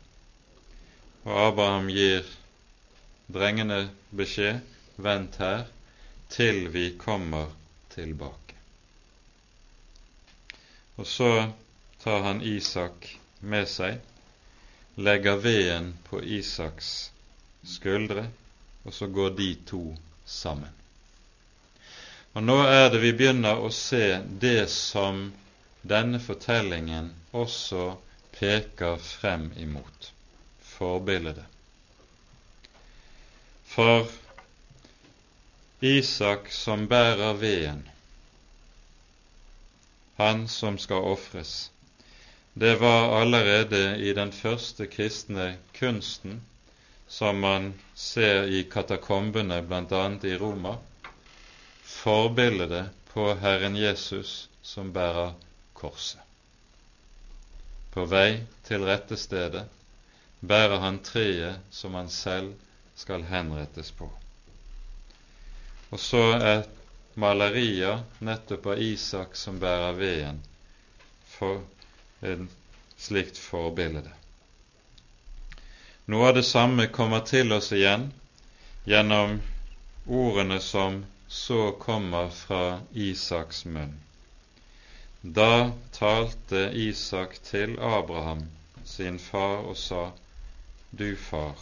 [1.21, 2.25] Og Abraham gir
[3.29, 3.77] drengene
[4.09, 4.63] beskjed
[4.97, 5.67] Vent her
[6.33, 7.53] til vi kommer
[7.93, 8.57] tilbake.
[10.97, 11.29] Og så
[12.01, 13.05] tar han Isak
[13.53, 14.01] med seg,
[14.97, 17.11] legger veden på Isaks
[17.77, 18.25] skuldre,
[18.81, 19.85] og så går de to
[20.25, 20.78] sammen.
[22.37, 25.29] Og nå er det vi begynner å se det som
[25.81, 27.95] denne fortellingen også
[28.37, 30.11] peker frem imot
[30.75, 31.45] forbildet.
[33.69, 34.07] For
[35.79, 37.85] Isak som bærer veden,
[40.19, 41.71] han som skal ofres,
[42.53, 46.41] det var allerede i den første kristne kunsten
[47.07, 50.03] som man ser i katakombene bl.a.
[50.23, 50.75] i Roma,
[51.89, 55.33] forbildet på Herren Jesus som bærer
[55.73, 56.21] korset.
[57.89, 59.65] På vei til rettestedet
[60.39, 62.53] bærer han treet som han selv
[62.95, 64.07] skal henrettes på.
[65.89, 66.63] Og så er
[67.19, 70.39] malerier nettopp av Isak som bærer veden,
[71.25, 71.63] for
[72.21, 72.47] en
[72.97, 74.11] slikt forbilde.
[76.09, 78.09] Noe av det samme kommer til oss igjen
[78.85, 79.39] gjennom
[80.05, 83.99] ordene som så kommer fra Isaks munn.
[85.21, 88.47] Da talte Isak til Abraham,
[88.83, 90.11] sin far, og sa,
[90.91, 91.55] Du far.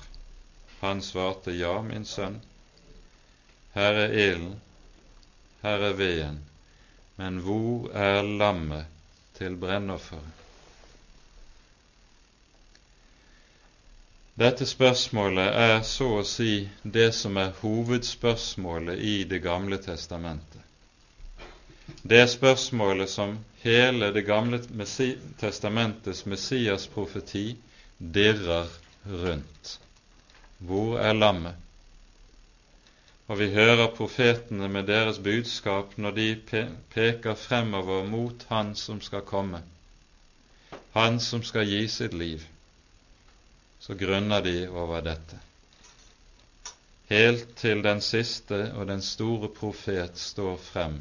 [0.80, 2.42] Han svarte, Ja, min sønn.
[3.74, 4.62] Her er ilden,
[5.62, 6.40] her er veden,
[7.16, 8.86] men hvor er lammet
[9.34, 10.47] til brennofferet?
[14.38, 20.62] Dette spørsmålet er så å si det som er hovedspørsmålet i Det gamle testamentet.
[22.04, 23.32] Det er spørsmålet som
[23.63, 24.60] hele Det gamle
[25.41, 27.56] testamentets Messias-profeti
[27.97, 28.67] dirrer
[29.10, 29.80] rundt.
[30.60, 31.56] Hvor er lammet?
[33.28, 36.28] Og vi hører profetene med deres budskap når de
[36.93, 39.63] peker fremover mot Han som skal komme,
[40.93, 42.45] Han som skal gi sitt liv.
[43.80, 45.40] Så grunner de over dette.
[47.08, 50.98] Helt til den siste og den store profet står frem,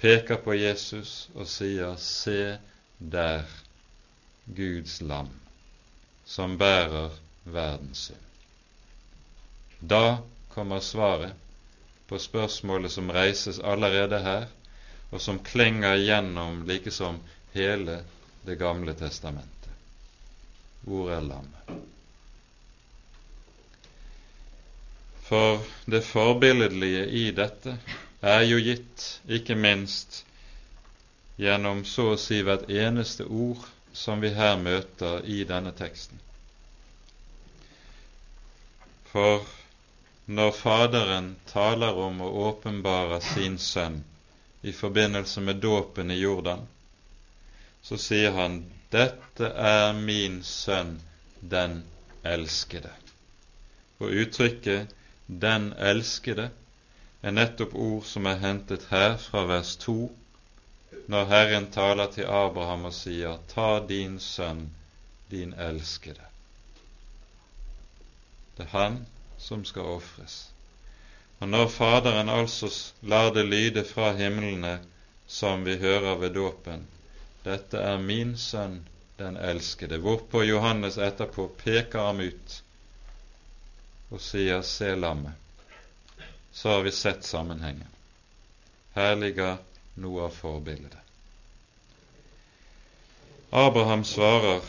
[0.00, 2.56] peker på Jesus og sier, Se
[2.98, 3.44] der,
[4.46, 5.28] Guds lam,
[6.24, 7.12] som bærer
[7.44, 8.24] verdens synd.
[9.80, 10.18] Da
[10.54, 11.32] kommer svaret
[12.08, 14.46] på spørsmålet som reises allerede her,
[15.10, 17.20] og som klinger gjennom likesom
[17.54, 18.04] hele
[18.44, 19.53] Det gamle testamentet.
[20.84, 21.64] Hvor er lammet?
[25.24, 27.78] For det forbilledlige i dette
[28.20, 29.06] er jo gitt
[29.38, 30.20] ikke minst
[31.40, 33.64] gjennom så å si hvert eneste ord
[33.96, 36.20] som vi her møter i denne teksten.
[39.14, 39.46] For
[40.26, 44.02] når Faderen taler om å åpenbare sin sønn
[44.62, 46.64] i forbindelse med dåpen i Jordan,
[47.84, 51.00] så sier han 'Dette er min sønn,
[51.40, 51.84] den
[52.24, 52.92] elskede'.
[53.98, 54.94] Og uttrykket
[55.28, 56.50] 'den elskede'
[57.22, 59.96] er nettopp ord som er hentet her fra vers 2,
[61.08, 64.70] når Herren taler til Abraham og sier 'Ta din sønn,
[65.30, 66.30] din elskede'.
[68.56, 69.06] Det er han
[69.38, 70.50] som skal ofres.
[71.40, 72.70] Og når Faderen altså
[73.02, 74.80] lar det lyde fra himlene,
[75.26, 76.86] som vi hører ved dåpen,
[77.44, 78.80] dette er min sønn,
[79.18, 82.60] den elskede, hvorpå Johannes etterpå peker ham ut
[84.10, 85.34] og sier, se lammet,
[86.52, 87.90] så har vi sett sammenhengen.
[88.94, 89.58] Her ligger
[89.98, 90.98] noe av forbildet.
[93.54, 94.62] Abraham svarer,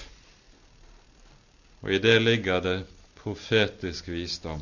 [1.81, 2.77] og i det ligger det
[3.21, 4.61] profetisk visdom.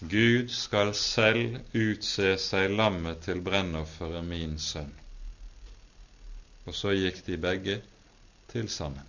[0.00, 4.92] Gud skal selv utse seg lammet til brennofferet, min sønn.
[6.68, 7.78] Og så gikk de begge
[8.52, 9.06] til sammen.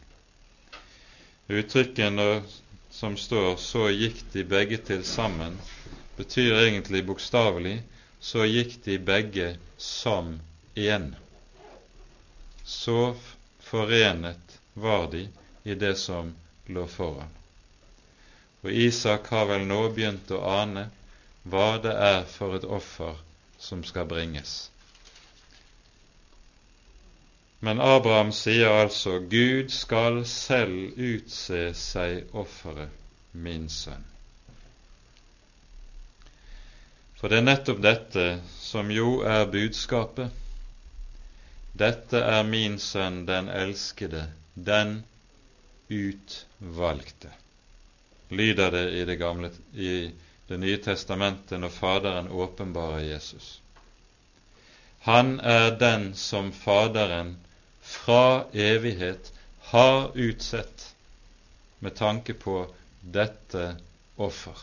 [1.49, 2.19] Uttrykket
[2.89, 5.57] som står 'så gikk de begge til sammen',
[6.17, 7.83] betyr egentlig bokstavelig
[8.21, 10.39] 'så gikk de begge som
[10.75, 11.13] én'.
[12.65, 13.15] Så
[13.59, 15.27] forenet var de
[15.63, 16.35] i det som
[16.67, 17.29] lå foran.
[18.63, 20.89] Og Isak har vel nå begynt å ane
[21.43, 23.15] hva det er for et offer
[23.59, 24.69] som skal bringes.
[27.59, 32.93] Men Abraham sier altså Gud skal selv utse seg offeret,
[33.31, 34.05] min sønn.
[37.19, 38.27] For det er nettopp dette
[38.57, 40.31] som jo er budskapet.
[41.77, 44.23] Dette er min sønn, den elskede,
[44.55, 45.01] den
[45.89, 47.35] utvalgte
[48.29, 50.11] lyder det i Det, gamle, i
[50.47, 53.61] det nye testamentet når Faderen åpenbarer Jesus.
[54.99, 57.37] Han er den som Faderen
[57.89, 60.95] fra evighet har utsett
[61.79, 62.67] med tanke på
[63.01, 63.75] dette
[64.15, 64.57] offer.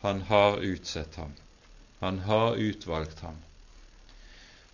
[0.00, 1.32] Han har utsett ham.
[1.98, 3.36] Han har utvalgt ham.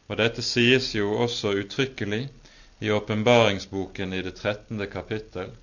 [0.07, 2.25] Og dette sies jo også uttrykkelig
[2.83, 5.55] i åpenbaringsboken i det trettende kapittel,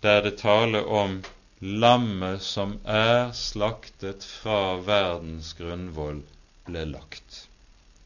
[0.00, 1.20] der det taler om
[1.60, 6.22] lammet som er slaktet fra verdens grunnvoll,
[6.66, 7.42] ble lagt.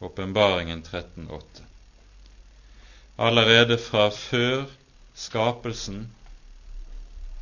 [0.03, 1.72] Åpenbaringen 13,8.
[3.17, 4.65] Allerede fra før
[5.15, 6.07] skapelsen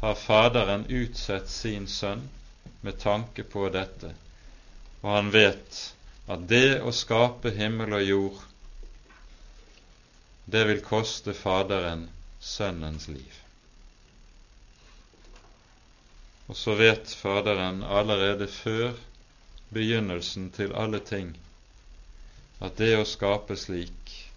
[0.01, 2.25] har Faderen utsett sin sønn
[2.81, 4.11] med tanke på dette,
[5.03, 5.81] og han vet
[6.31, 8.41] at det å skape himmel og jord,
[10.51, 12.09] det vil koste Faderen
[12.41, 13.37] Sønnens liv.
[16.51, 18.97] Og så vet Faderen allerede før
[19.71, 21.37] begynnelsen til alle ting
[22.59, 24.30] at det å skape slik,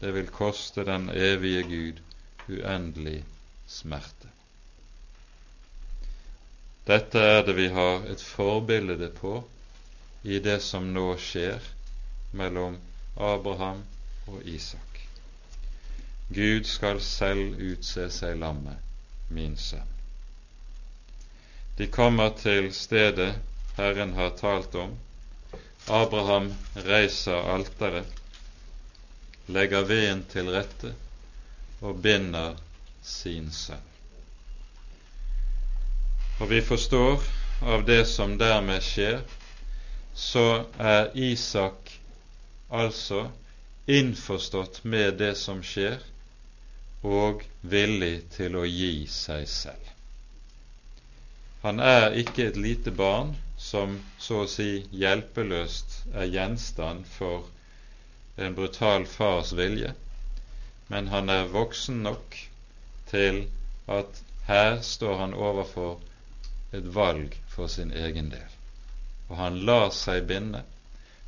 [0.00, 2.00] det vil koste den evige Gud
[2.48, 3.24] uendelig
[3.66, 4.28] smerte.
[6.86, 9.40] Dette er det vi har et forbilde på
[10.22, 11.64] i det som nå skjer
[12.36, 12.76] mellom
[13.16, 13.82] Abraham
[14.26, 15.00] og Isak.
[16.28, 18.78] Gud skal selv utse seg lammet,
[19.30, 19.92] min sønn.
[21.76, 23.34] De kommer til stedet
[23.76, 24.94] Herren har talt om.
[25.86, 28.15] Abraham reiser alteret,
[29.46, 30.92] legger veden til rette
[31.80, 32.56] og binder
[33.06, 33.84] sin sønn.
[36.40, 37.22] Og vi forstår
[37.62, 39.22] av det som dermed skjer,
[40.16, 41.92] så er Isak
[42.68, 43.26] altså
[43.86, 45.98] innforstått med det som skjer,
[47.06, 49.92] og villig til å gi seg selv.
[51.62, 57.46] Han er ikke et lite barn som så å si hjelpeløst er gjenstand for
[58.36, 59.94] en brutal fars vilje,
[60.86, 62.36] men han er voksen nok
[63.10, 63.46] til
[63.86, 65.98] at her står han overfor
[66.76, 68.52] et valg for sin egen del.
[69.28, 70.62] Og han lar seg binde,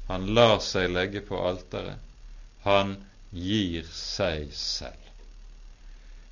[0.08, 1.98] han lar seg legge på alteret,
[2.62, 2.96] han
[3.32, 5.04] gir seg selv.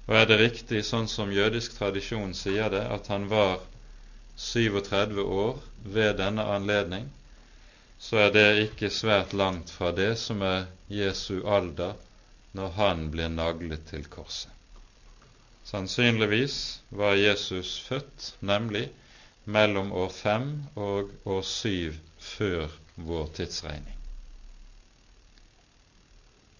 [0.06, 3.58] Og er det riktig, sånn som jødisk tradisjon sier det, at han var
[4.38, 7.08] 37 år ved denne anledning,
[8.07, 11.96] så er det ikke svært langt fra det som er Jesu alder
[12.54, 14.52] når han blir naglet til korset.
[15.66, 16.59] Sannsynligvis
[16.94, 18.84] var Jesus født nemlig
[19.57, 20.46] mellom år fem
[20.78, 22.70] og år syv før
[23.09, 23.98] vår tidsregning.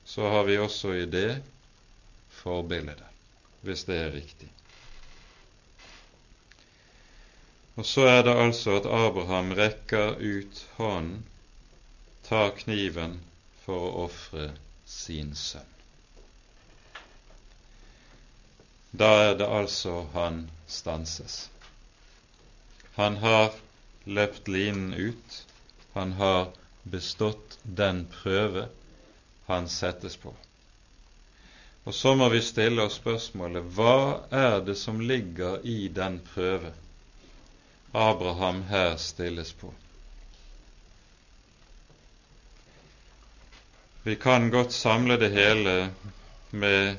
[0.05, 1.31] Så har vi også i det
[2.41, 3.07] forbildet,
[3.63, 4.51] hvis det er riktig.
[7.77, 11.25] Og så er det altså at Abraham rekker ut hånden,
[12.29, 13.21] tar kniven
[13.65, 14.51] for å ofre
[14.87, 15.73] sin sønn.
[18.97, 21.51] Da er det altså han stanses.
[22.97, 23.53] Han har
[24.05, 25.45] løpt linen ut,
[25.93, 26.49] han har
[26.83, 28.69] bestått den prøve
[29.47, 30.33] han settes på.
[31.87, 33.97] Og så må vi stille oss spørsmålet hva
[34.35, 36.73] er det som ligger i den prøve
[37.93, 39.71] Abraham her stilles på?
[44.07, 45.73] Vi kan godt samle det hele
[46.51, 46.97] med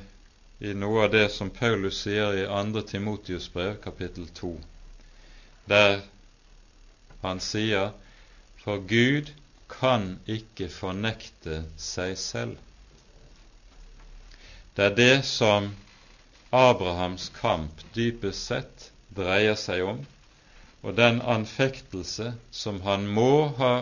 [0.60, 2.80] i noe av det som Paulus sier i 2.
[2.84, 4.50] Timotius brev, kapittel 2,
[5.72, 6.02] der
[7.22, 7.94] han sier
[8.60, 9.30] for Gud
[9.72, 12.58] kan ikke fornekte seg selv.
[14.76, 15.70] Det er det som
[16.52, 20.04] Abrahams kamp dypest sett dreier seg om,
[20.84, 23.72] og den anfektelse som han må ha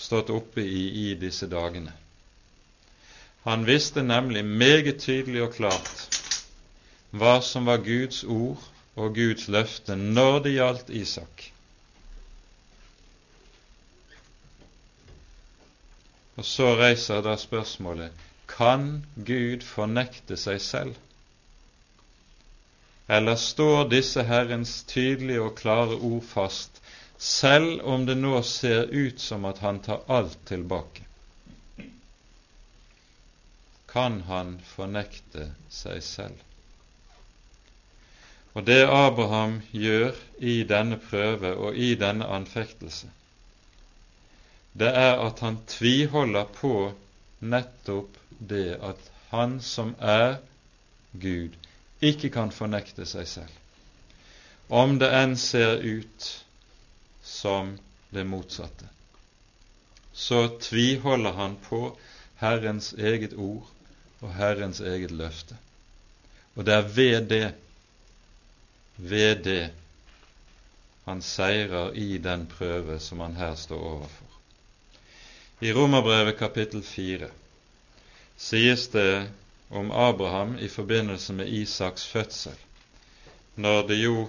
[0.00, 1.92] stått oppe i i disse dagene.
[3.44, 6.20] Han visste nemlig meget tydelig og klart
[7.14, 8.62] hva som var Guds ord
[8.96, 11.44] og Guds løfte når det gjaldt Isak.
[16.34, 20.96] Og så reiser da spørsmålet kan Gud fornekte seg selv?
[23.08, 26.80] Eller står disse Herrens tydelige og klare ord fast,
[27.18, 31.03] selv om det nå ser ut som at han tar alt tilbake?
[33.94, 36.40] Kan han fornekte seg selv.
[38.54, 43.10] Og det Abraham gjør i denne prøve og i denne anfektelse,
[44.74, 46.74] det er at han tviholder på
[47.46, 50.40] nettopp det at han som er
[51.12, 51.54] Gud,
[52.02, 53.52] ikke kan fornekte seg selv,
[54.74, 56.26] om det enn ser ut
[57.22, 57.76] som
[58.10, 58.90] det motsatte.
[60.10, 61.84] Så tviholder han på
[62.42, 63.70] Herrens eget ord
[64.24, 65.56] og Herrens eget løfte.
[66.56, 67.54] Og det er ved det,
[68.96, 69.70] ved det,
[71.04, 74.30] han seirer i den prøve som han her står overfor.
[75.60, 77.28] I Romerbrevet kapittel 4
[78.36, 79.28] sies det
[79.70, 82.56] om Abraham i forbindelse med Isaks fødsel,
[83.56, 84.28] når det jo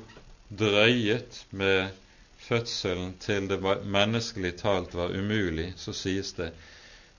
[0.60, 1.90] drøyet med
[2.38, 6.52] fødselen til det menneskelig talt var umulig, så sies det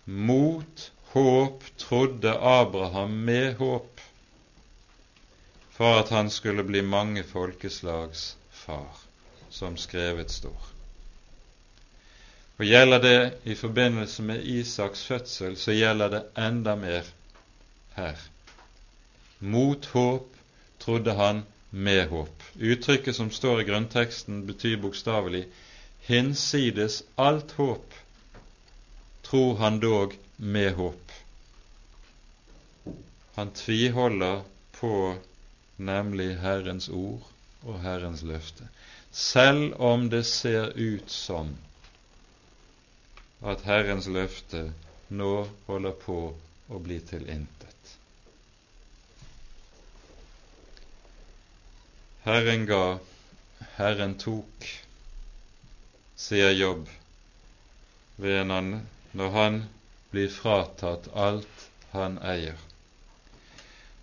[0.04, 4.00] mot håp trodde Abraham med håp
[5.70, 8.96] for at han skulle bli mange folkeslags far,
[9.50, 10.70] som skrevet står.
[12.57, 17.11] Og Gjelder det i forbindelse med Isaks fødsel, så gjelder det enda mer
[17.94, 18.16] her.
[19.38, 20.32] Mot håp
[20.78, 22.42] trodde han med håp.
[22.54, 25.44] Uttrykket som står i grunnteksten, betyr bokstavelig
[26.09, 27.92] hinsides alt håp
[29.26, 31.12] tror han dog med håp.
[33.34, 35.16] Han tviholder på
[35.76, 37.24] nemlig Herrens ord
[37.64, 38.68] og Herrens løfte,
[39.12, 41.53] selv om det ser ut som
[43.45, 44.70] at Herrens løfte
[45.09, 46.18] nå holder på
[46.72, 47.93] å bli til intet.
[52.26, 52.99] Herren ga,
[53.76, 54.66] Herren tok,
[56.18, 56.89] sier Jobb
[58.18, 58.80] ved han,
[59.12, 59.61] når han
[60.16, 62.56] blir fratatt alt han eier.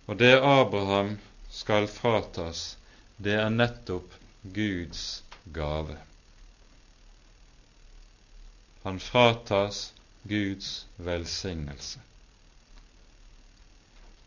[0.06, 1.16] Og det Abraham
[1.50, 2.76] skal fratas,
[3.16, 4.12] det er nettopp
[4.54, 5.24] Guds
[5.56, 5.96] gave.
[8.84, 9.80] Han fratas
[10.22, 11.98] Guds velsignelse.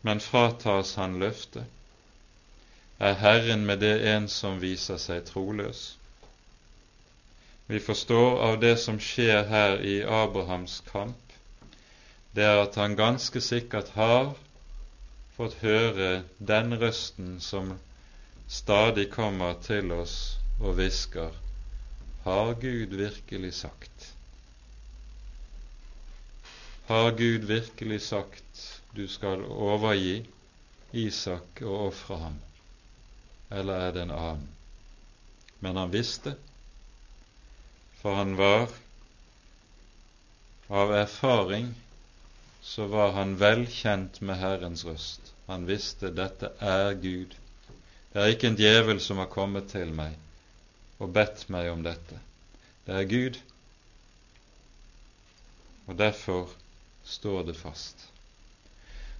[0.02, 1.64] Men fratas han løftet,
[2.98, 5.94] er Herren med det en som viser seg troløs.
[7.72, 11.27] Vi forstår av det som skjer her i Abrahams kamp,
[12.38, 14.28] det er at han ganske sikkert har
[15.34, 17.72] fått høre den røsten som
[18.46, 21.34] stadig kommer til oss og hvisker
[22.22, 24.06] Har Gud virkelig sagt?
[26.86, 28.62] Har Gud virkelig sagt
[28.94, 30.22] du skal overgi
[30.92, 32.38] Isak og ofre ham,
[33.50, 34.46] eller er det en annen?
[35.58, 36.36] Men han visste,
[37.98, 38.70] for han var
[40.70, 41.74] av erfaring
[42.68, 45.32] så var han velkjent med Herrens røst.
[45.46, 47.32] Han visste dette er Gud.
[48.12, 50.18] Det er ikke en djevel som har kommet til meg
[51.00, 52.18] og bedt meg om dette.
[52.84, 53.38] Det er Gud.
[55.86, 56.52] Og derfor
[57.08, 58.04] står det fast.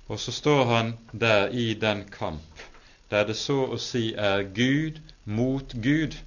[0.08, 2.66] Og så står han der i den kamp
[3.08, 6.18] der det så å si er Gud mot Gud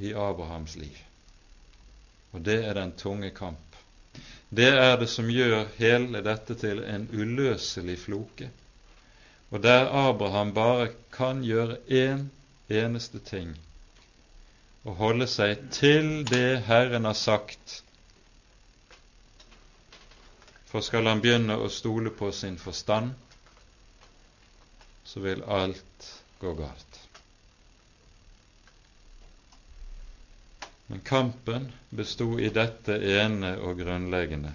[0.00, 0.96] i Abrahams liv.
[2.32, 3.71] Og det er den tunge kamp.
[4.52, 8.50] Det er det som gjør hele dette til en uløselig floke,
[9.50, 12.26] og der Abraham bare kan gjøre én
[12.68, 13.54] eneste ting
[14.84, 17.82] å holde seg til det Herren har sagt
[20.72, 23.10] for skal han begynne å stole på sin forstand,
[25.04, 26.06] så vil alt
[26.40, 26.91] gå galt.
[30.92, 34.50] Men kampen bestod i dette ene og grunnleggende.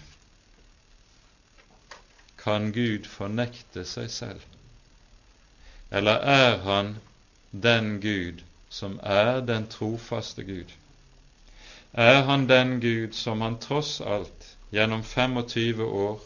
[2.38, 4.44] Kan Gud fornekte seg selv?
[5.90, 6.92] Eller er Han
[7.64, 10.76] den Gud som er den trofaste Gud?
[12.06, 16.22] Er Han den Gud som Han tross alt gjennom 25 år,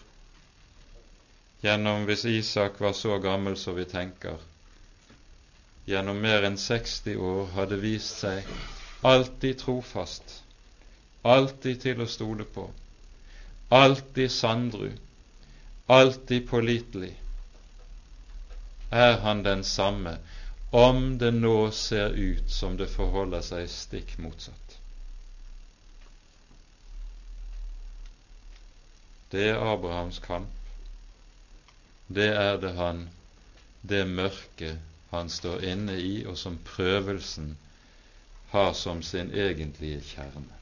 [1.64, 4.44] gjennom hvis Isak var så gammel som vi tenker,
[5.88, 8.44] gjennom mer enn 60 år hadde vist seg
[9.02, 10.44] alltid trofast,
[11.22, 12.68] alltid til å stole på,
[13.70, 14.92] alltid sandru,
[15.88, 17.14] alltid pålitelig.
[18.92, 20.18] Er han den samme
[20.72, 24.78] om det nå ser ut som det forholder seg stikk motsatt?
[29.32, 30.52] Det er Abrahams kamp.
[32.12, 33.06] Det er det han
[33.82, 34.80] det mørket
[35.12, 37.56] han står inne i, og som prøvelsen
[38.52, 40.58] har som sin egentlige kjerne.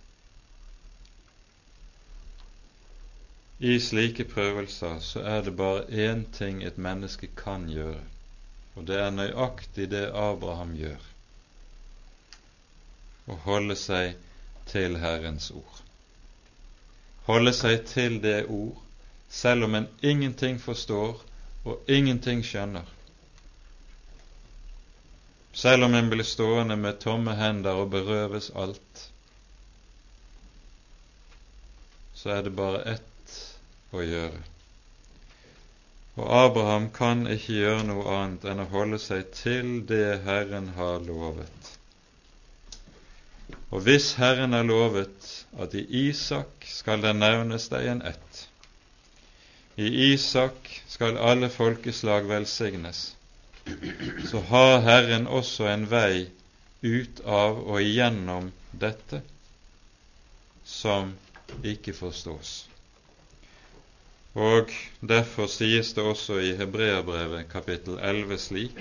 [3.59, 8.05] I slike prøvelser så er det bare én ting et menneske kan gjøre,
[8.75, 11.11] og det er nøyaktig det Abraham gjør
[13.27, 14.15] å holde seg
[14.71, 15.83] til Herrens ord
[17.29, 18.77] holde seg til det ord,
[19.29, 21.19] selv om en ingenting forstår
[21.69, 22.87] og ingenting skjønner.
[25.53, 29.09] Selv om en blir stående med tomme hender og berøves alt,
[32.13, 33.35] så er det bare ett
[33.95, 34.39] å gjøre.
[36.19, 40.99] Og Abraham kan ikke gjøre noe annet enn å holde seg til det Herren har
[41.05, 41.69] lovet.
[43.69, 45.29] Og hvis Herren har lovet
[45.63, 48.41] at i Isak skal det nevnes deg en ett.
[49.79, 53.13] I Isak skal alle folkeslag velsignes.
[54.32, 56.30] Så har Herren også en vei
[56.82, 59.22] ut av og igjennom dette
[60.63, 61.13] som
[61.65, 62.53] ikke forstås.
[64.39, 68.80] Og derfor sies det også i Hebreabrevet kapittel 11 slik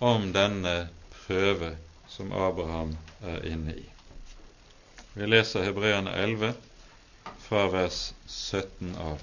[0.00, 0.88] om denne
[1.26, 1.74] prøve
[2.08, 3.86] som Abraham er inne i.
[5.14, 6.54] Vi leser Hebreerne 11
[7.48, 9.20] fra vers 17 av.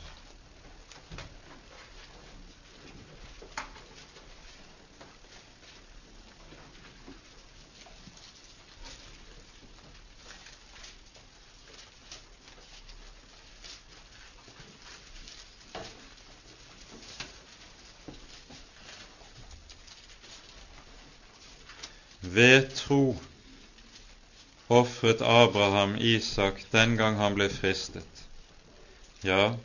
[22.38, 23.16] Ved tro
[25.08, 28.24] ofret Abraham Isak den gang han ble fristet.
[29.24, 29.56] Ja,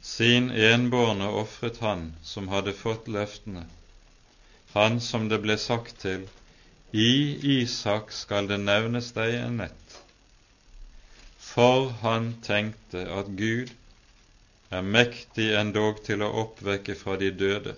[0.00, 3.64] sin enbårne ofret han som hadde fått løftene,
[4.72, 6.28] han som det ble sagt til,
[6.92, 7.10] i
[7.58, 9.98] Isak skal det nevnes deg en nett.
[11.38, 13.74] For han tenkte at Gud
[14.70, 17.74] er mektig endog til å oppvekke fra de døde,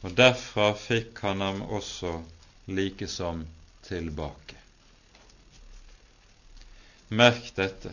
[0.00, 2.22] og derfra fikk han ham også
[2.66, 3.44] likesom
[3.84, 4.63] tilbake.
[7.14, 7.92] Merk dette.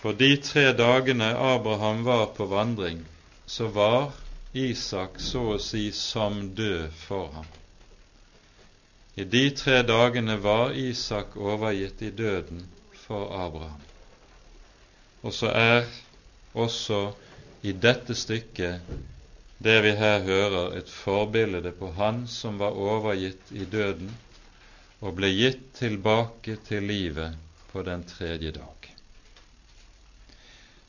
[0.00, 3.00] For de tre dagene Abraham var på vandring,
[3.46, 4.12] så var
[4.52, 7.48] Isak så å si som død for ham.
[9.16, 12.62] I de tre dagene var Isak overgitt i døden
[13.06, 13.82] for Abraham.
[15.24, 15.88] Og så er
[16.54, 17.00] også
[17.66, 18.92] i dette stykket
[19.58, 24.12] det vi her hører, et forbilde på Han som var overgitt i døden
[25.00, 27.45] og ble gitt tilbake til livet
[27.76, 28.94] på den tredje dag.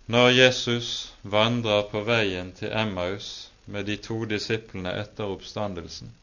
[0.05, 6.13] Når Jesus vandrer på veien til Emmaus med de to disiplene etter oppstandelsen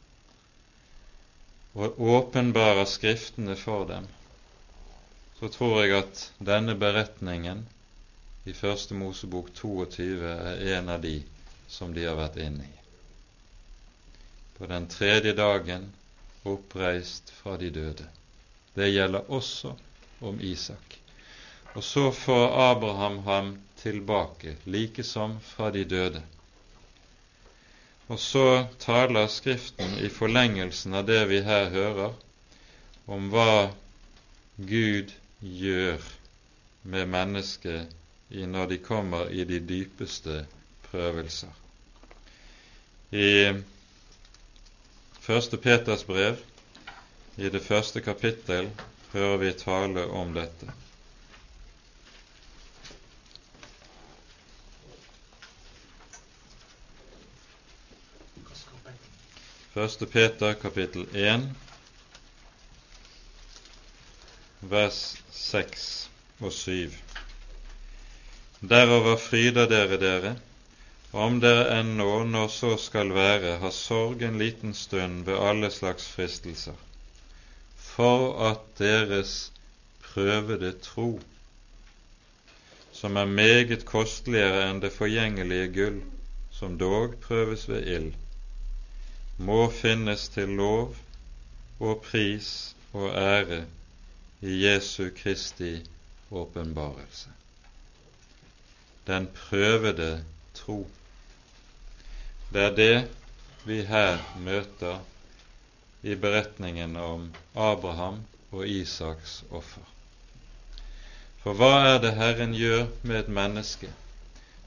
[1.77, 4.09] og åpenbarer Skriftene for dem,
[5.37, 7.67] så tror jeg at denne beretningen
[8.49, 11.19] i Første Mosebok 22 er en av de
[11.69, 12.77] som de har vært inne i.
[14.57, 15.91] På den tredje dagen
[16.49, 18.09] oppreist fra de døde.
[18.73, 19.77] Det gjelder også
[20.21, 20.99] om Isak.
[21.75, 26.23] Og så får Abraham ham tilbake, like som fra de døde.
[28.07, 32.15] Og så taler Skriften i forlengelsen av det vi her hører,
[33.07, 33.73] om hva
[34.57, 36.05] Gud gjør
[36.83, 37.95] med mennesket
[38.29, 40.45] når de kommer i de dypeste
[40.89, 41.53] prøvelser.
[43.13, 43.53] I
[45.21, 46.41] første Peters brev,
[47.37, 48.71] i det første kapittel,
[49.15, 50.73] hører vi tale om dette.
[59.75, 61.49] Første Peter kapittel 1,
[64.71, 64.99] vers
[65.35, 65.87] 6
[66.41, 66.93] og 7.
[68.75, 70.35] Derover fryder dere dere,
[71.13, 76.07] om dere ennå, når så skal være, har sorg en liten stund ved alle slags
[76.11, 76.79] fristelser,
[77.95, 79.53] for at deres
[80.03, 81.21] prøvede tro,
[82.93, 86.01] som er meget kosteligere enn det forgjengelige gull,
[86.51, 88.11] som dog prøves ved ild,
[89.39, 90.97] må finnes til lov
[91.79, 93.63] og pris og ære
[94.43, 95.73] i Jesu Kristi
[96.31, 97.31] åpenbarelse.
[99.07, 100.25] Den prøvede
[100.55, 100.83] tro.
[102.53, 103.11] Det er det
[103.67, 105.03] vi her møter
[106.05, 108.19] i beretningen om Abraham
[108.53, 109.85] og Isaks offer.
[111.41, 113.89] For hva er det Herren gjør med et menneske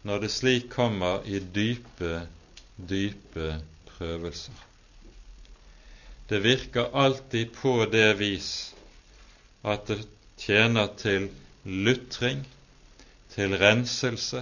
[0.07, 2.23] når det slik kommer i dype,
[2.89, 3.51] dype
[3.91, 4.63] prøvelser?
[6.29, 8.51] Det virker alltid på det vis
[9.61, 9.99] at det
[10.41, 11.29] tjener til
[11.63, 12.41] lutring,
[13.35, 14.41] til renselse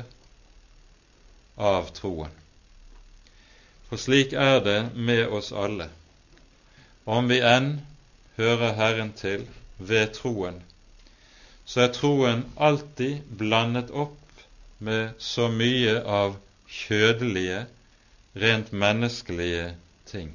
[1.60, 2.32] av troen.
[3.90, 5.92] For slik er det med oss alle.
[7.06, 7.82] Om vi enn
[8.38, 9.46] hører Herren til
[9.78, 10.62] ved troen,
[11.66, 14.42] så er troen alltid blandet opp
[14.80, 16.36] med så mye av
[16.68, 17.66] kjødelige,
[18.36, 19.70] rent menneskelige
[20.10, 20.34] ting.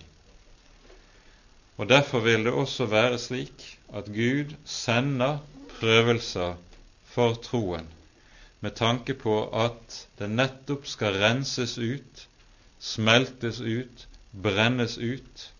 [1.76, 3.66] Og Derfor vil det også være slik
[3.96, 5.38] at Gud sender
[5.74, 6.56] prøvelser
[7.04, 7.86] for troen,
[8.60, 12.26] med tanke på at det nettopp skal renses ut
[12.80, 15.50] smeltes ut, brennes ut,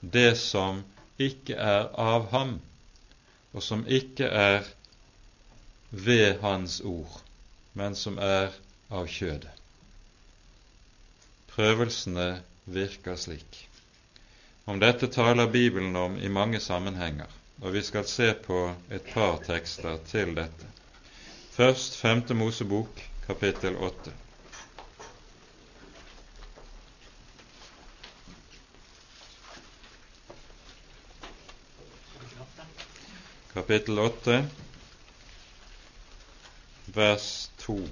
[0.00, 0.82] det som
[1.18, 2.58] ikke er av ham,
[3.52, 4.66] og som ikke er
[5.90, 7.20] ved Hans ord,
[7.72, 8.52] men som er
[8.92, 9.52] av kjødet.
[11.56, 13.62] Prøvelsene virker slik.
[14.66, 17.30] Om dette taler Bibelen om i mange sammenhenger,
[17.62, 18.60] og vi skal se på
[18.92, 20.68] et par tekster til dette.
[21.56, 22.26] Først 5.
[22.36, 24.12] Mosebok, kapittel åtte.
[33.56, 34.50] Kapittel 8,
[36.92, 37.88] vers 2.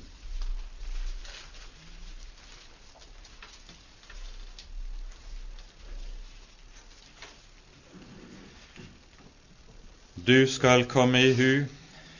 [10.26, 11.64] Du skal komme i hu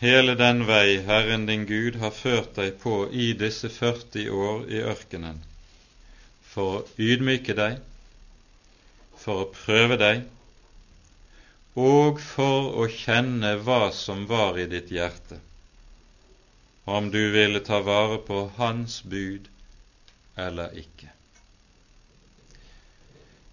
[0.01, 4.81] hele den vei Herren din Gud har ført deg på i disse 40 år i
[4.95, 5.45] ørkenen,
[6.55, 7.77] for å ydmyke deg,
[9.21, 10.25] for å prøve deg,
[11.75, 15.41] og for å kjenne hva som var i ditt hjerte,
[16.85, 19.49] om du ville ta vare på Hans bud
[20.37, 21.11] eller ikke.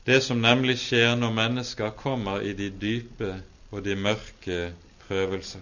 [0.05, 3.35] Det som nemlig skjer når mennesker kommer i de dype
[3.71, 4.61] og de mørke
[5.05, 5.61] prøvelser.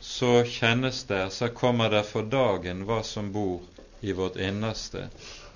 [0.00, 3.64] Så kjennes det, så kommer det for dagen hva som bor
[4.06, 5.08] i vårt innerste,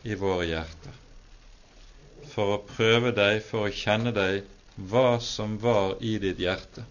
[0.03, 0.97] i våre hjerter.
[2.33, 4.43] For å prøve deg, for å kjenne deg,
[4.77, 6.85] hva som var i ditt hjerte.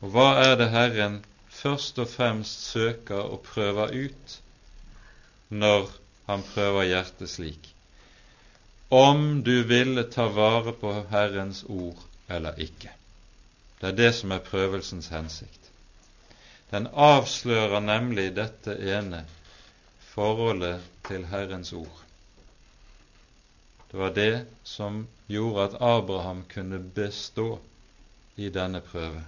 [0.00, 4.38] Og hva er det Herren først og fremst søker og prøver ut
[5.48, 5.88] når
[6.28, 7.70] han prøver hjertet slik?
[8.94, 12.92] Om du ville ta vare på Herrens ord eller ikke.
[13.80, 15.70] Det er det som er prøvelsens hensikt.
[16.70, 19.24] Den avslører nemlig dette ene
[20.14, 22.03] forholdet til Herrens ord.
[23.94, 27.58] Det var det som gjorde at Abraham kunne bestå
[28.34, 29.20] i denne prøve.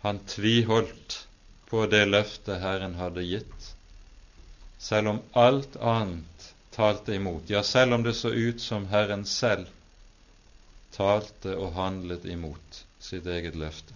[0.00, 1.28] Han tviholdt
[1.70, 3.68] på det løftet Herren hadde gitt,
[4.82, 9.70] selv om alt annet talte imot, ja, selv om det så ut som Herren selv
[10.98, 13.94] talte og handlet imot sitt eget løfte.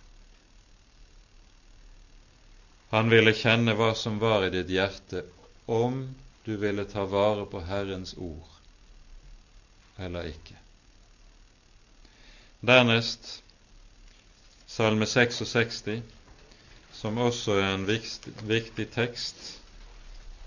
[2.95, 5.27] Han ville kjenne hva som var i ditt hjerte,
[5.67, 6.05] om
[6.47, 8.53] du ville ta vare på Herrens ord
[9.99, 10.57] eller ikke.
[12.67, 13.43] Dernest
[14.67, 16.03] Salme 66,
[16.93, 19.39] som også er en viktig, viktig tekst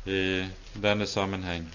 [0.06, 0.20] i
[0.84, 1.66] denne sammenheng.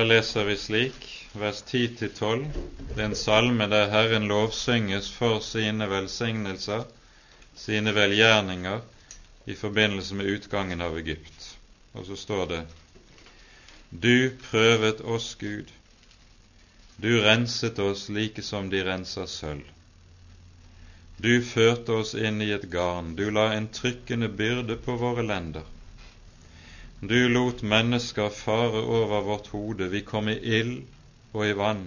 [0.00, 2.46] Her leser vi slik, vers 10-12,
[2.94, 6.86] det er en salme der Herren lovsynges for sine velsignelser,
[7.52, 8.80] sine velgjerninger,
[9.44, 11.50] i forbindelse med utgangen av Egypt.
[11.92, 12.60] Og så står det
[13.90, 15.68] Du prøvet oss, Gud.
[16.96, 19.68] Du renset oss like som de renser sølv.
[21.20, 25.68] Du førte oss inn i et garn, du la en trykkende byrde på våre lender.
[27.00, 30.82] Du lot mennesker fare over vårt hode, vi kom i ild
[31.32, 31.86] og i vann,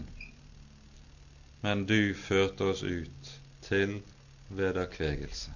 [1.61, 3.30] men du førte oss ut
[3.61, 3.99] til
[4.49, 5.53] vederkvegelse.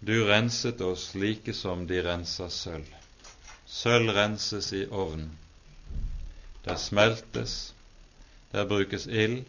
[0.00, 2.86] Du renset oss like som de renser sølv.
[3.66, 5.32] Sølv renses i ovnen.
[6.64, 7.74] Der smeltes,
[8.52, 9.42] der brukes ild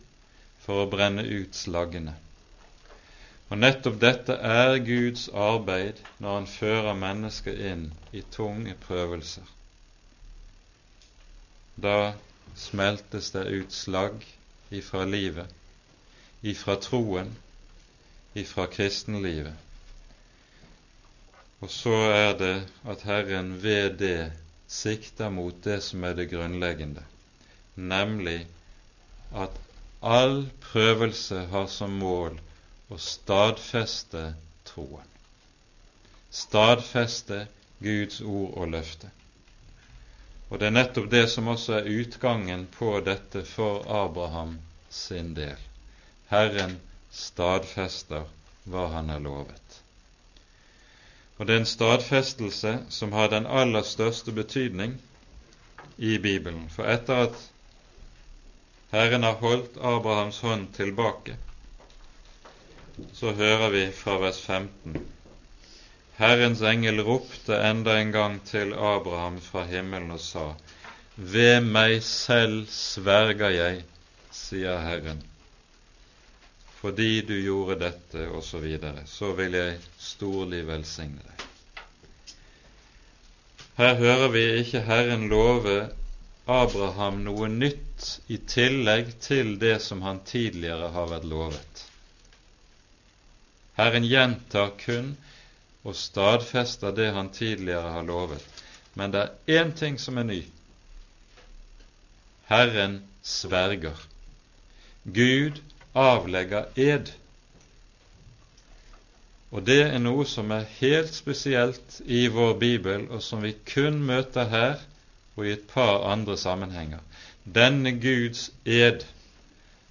[0.65, 2.17] for å brenne ut slaggene.
[3.50, 9.45] Og nettopp dette er Guds arbeid når Han fører mennesket inn i tunge prøvelser.
[11.82, 12.14] Da
[12.60, 14.26] smeltes det ut slagg
[14.76, 15.47] ifra livet,
[16.45, 17.32] ifra troen,
[18.38, 19.56] ifra kristenlivet.
[21.60, 22.56] Og så er det
[22.88, 24.32] at Herren ved det
[24.70, 27.02] sikter mot det som er det grunnleggende,
[27.76, 28.43] nemlig
[29.34, 29.58] at
[30.02, 32.38] all prøvelse har som mål
[32.89, 34.33] å stadfeste
[34.65, 35.07] troen.
[36.29, 37.45] Stadfeste
[37.79, 39.09] Guds ord og løfte.
[40.49, 44.57] Og det er nettopp det som også er utgangen på dette for Abraham
[44.89, 45.57] sin del.
[46.29, 46.79] Herren
[47.13, 48.25] stadfester
[48.69, 49.77] hva han har lovet.
[51.37, 54.97] Og det er en stadfestelse som har den aller største betydning
[55.97, 56.67] i Bibelen.
[56.73, 57.37] For etter at
[58.91, 61.37] Herren har holdt Abrahams hånd tilbake,
[63.14, 65.00] så hører vi fra vers 15.
[66.20, 70.45] Herrens engel ropte enda en gang til Abraham fra himmelen og sa:"
[71.16, 73.84] Ved meg selv sverger jeg,
[74.32, 75.20] sier Herren,
[76.80, 81.45] fordi du gjorde dette, osv., så, så vil jeg storlig velsigne deg.
[83.80, 85.76] Her hører vi ikke Herren love
[86.47, 91.88] Abraham noe nytt i tillegg til det som han tidligere har vært lovet.
[93.80, 95.13] Herren gjentar kun
[95.88, 98.43] og stadfester det han tidligere har lovet.
[98.99, 100.39] Men det er én ting som er ny.
[102.49, 103.95] Herren sverger.
[105.05, 105.61] Gud
[105.95, 107.13] avlegger ed.
[109.51, 114.03] Og det er noe som er helt spesielt i vår bibel, og som vi kun
[114.03, 114.84] møter her
[115.38, 116.99] og i et par andre sammenhenger.
[117.47, 119.07] Denne Guds ed,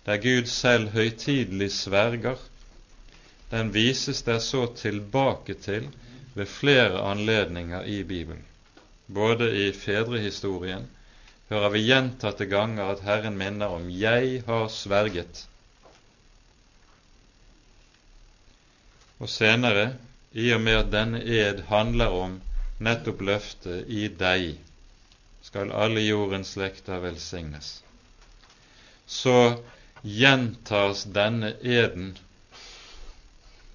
[0.07, 2.37] der Gud selv høytidelig sverger,
[3.51, 5.89] den vises der så tilbake til
[6.35, 8.45] ved flere anledninger i Bibelen.
[9.07, 10.89] Både i fedrehistorien
[11.49, 15.47] hører vi gjentatte ganger at Herren minner om 'Jeg har sverget'.
[19.19, 19.95] Og senere,
[20.33, 22.41] i og med at denne ed handler om
[22.79, 24.59] nettopp løftet 'I deg
[25.43, 27.83] skal alle jordens slekter velsignes',
[29.07, 29.57] så
[30.05, 32.19] gjentas denne eden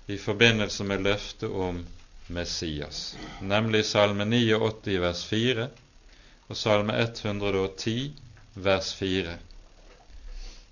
[0.08, 1.86] i forbindelse med løftet om
[2.28, 5.68] Messias, nemlig Salme 89 vers 4
[6.47, 8.12] og Salme 110
[8.56, 9.38] vers 4.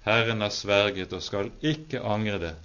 [0.04, 2.56] Herren har sverget og skal ikke angre det.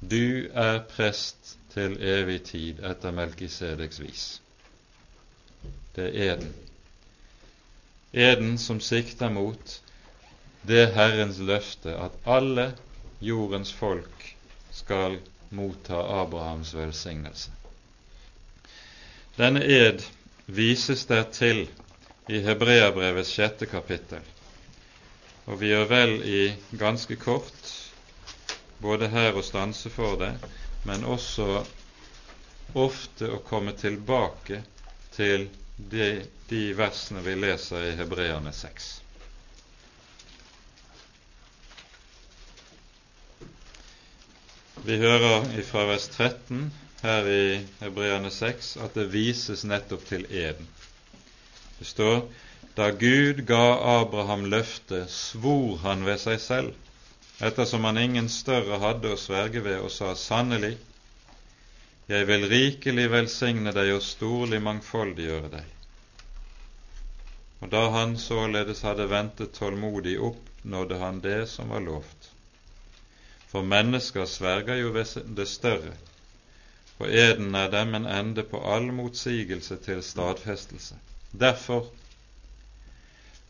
[0.00, 4.24] Du er prest til evig tid etter Melkisedeks vis.
[5.96, 6.54] Det er eden.
[8.12, 9.76] Eden som sikter mot
[10.66, 12.72] det Herrens løfte at alle
[13.20, 14.34] jordens folk
[14.72, 15.20] skal
[15.50, 17.50] motta Abrahams velsignelse.
[19.36, 20.02] Denne ed
[20.46, 21.64] vises der til
[22.30, 24.22] i Hebreabrevets sjette kapittel,
[25.46, 26.42] og vi gjør vel i
[26.78, 27.70] ganske kort
[28.80, 30.32] både her å stanse for det,
[30.86, 31.64] men også
[32.80, 34.62] ofte å komme tilbake
[35.16, 38.90] til de, de versene vi leser i Hebreane 6.
[44.84, 46.70] Vi hører fra vers 13
[47.02, 47.40] her i
[47.82, 50.68] Hebreane 6 at det vises nettopp til eden.
[51.78, 52.22] Det står
[52.78, 56.72] da Gud ga Abraham løftet, svor han ved seg selv,
[57.44, 60.72] ettersom han ingen større hadde å sverge ved, og sa sannelig,
[62.08, 65.78] jeg vil rikelig velsigne deg og storlig mangfoldiggjøre deg.
[67.60, 72.32] Og da han således hadde ventet tålmodig, oppnådde han det som var lovt.
[73.50, 75.96] For mennesker sverger jo det større,
[77.00, 80.94] og eden er dem en ende på all motsigelse til stadfestelse.
[81.32, 81.88] Derfor,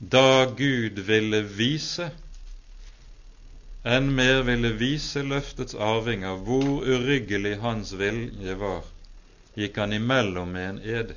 [0.00, 2.08] da Gud ville vise,
[3.84, 8.88] enn mer ville vise løftets arvinger hvor uryggelig hans vilje var,
[9.56, 11.14] gikk han imellom med en ed,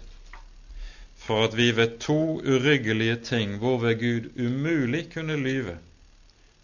[1.24, 5.78] for at vi ved to uryggelige ting hvorved Gud umulig kunne lyve,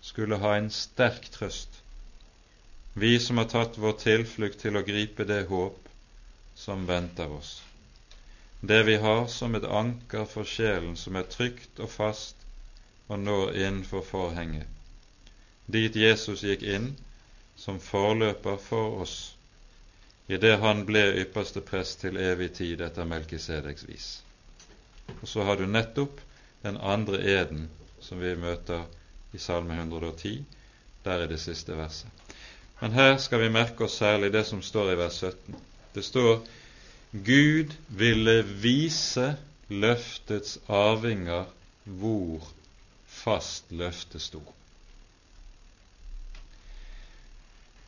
[0.02, 1.69] skulle ha en sterk trøst
[2.94, 5.90] vi som har tatt vår tilflukt til å gripe det håp
[6.56, 7.62] som venter oss.
[8.62, 12.36] Det vi har som et anker for sjelen som er trygt og fast
[13.08, 14.68] og når innenfor forhenget.
[15.66, 16.92] Dit Jesus gikk inn
[17.56, 19.18] som forløper for oss
[20.30, 24.10] idet han ble ypperste prest til evig tid etter Melkisedeks vis.
[25.22, 26.22] Og så har du nettopp
[26.62, 27.68] den andre eden
[28.02, 28.86] som vi møter
[29.34, 30.44] i Salme 110,
[31.04, 32.19] der er det siste verset.
[32.80, 35.56] Men her skal vi merke oss særlig det som står i vers 17.
[35.96, 36.40] Det står
[37.12, 39.34] Gud ville vise
[39.70, 41.50] løftets arvinger
[41.84, 42.46] hvor
[43.10, 44.42] fast løftet sto.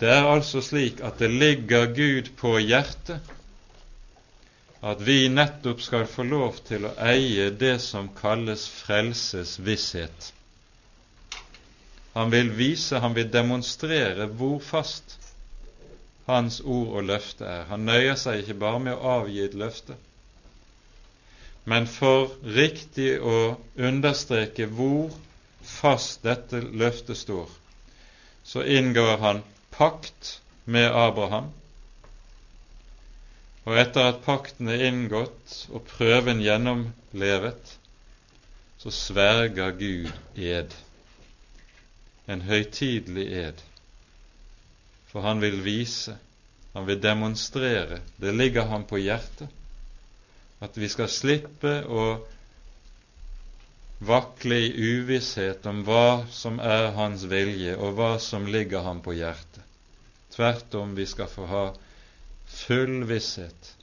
[0.02, 3.22] Det er altså slik at det ligger Gud på hjertet
[4.82, 10.32] at vi nettopp skal få lov til å eie det som kalles frelses visshet.
[12.14, 15.18] Han vil vise, han vil demonstrere hvor fast
[16.28, 17.68] hans ord og løfte er.
[17.72, 19.96] Han nøyer seg ikke bare med å avgi et løfte,
[21.70, 25.12] men for riktig å understreke hvor
[25.62, 27.50] fast dette løftet står,
[28.44, 31.52] så inngår han pakt med Abraham.
[33.70, 37.76] Og etter at pakten er inngått og prøven gjennomlevet,
[38.82, 40.74] så sverger Gud ed
[42.28, 43.64] en høytidelig ed,
[45.12, 46.16] for han vil vise,
[46.74, 49.50] han vil demonstrere, det ligger ham på hjertet,
[50.62, 52.06] at vi skal slippe å
[54.06, 59.14] vakle i uvisshet om hva som er hans vilje, og hva som ligger ham på
[59.18, 59.66] hjertet.
[60.32, 61.66] Tvert om, vi skal få ha
[62.48, 63.74] full visshet.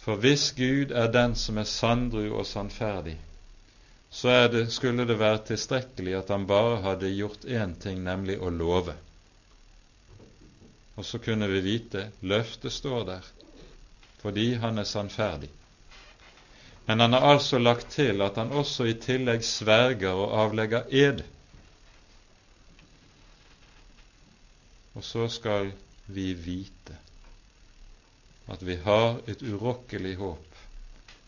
[0.00, 3.18] For hvis Gud er den som er sandru og sannferdig,
[4.10, 8.50] så det, skulle det være tilstrekkelig at han bare hadde gjort én ting, nemlig å
[8.50, 8.96] love.
[10.98, 13.28] Og så kunne vi vite løftet står der,
[14.20, 15.48] fordi han er sannferdig.
[16.90, 21.22] Men han har altså lagt til at han også i tillegg sverger og avlegger ed.
[24.98, 25.70] Og så skal
[26.10, 26.98] vi vite
[28.50, 30.46] at vi har et urokkelig håp.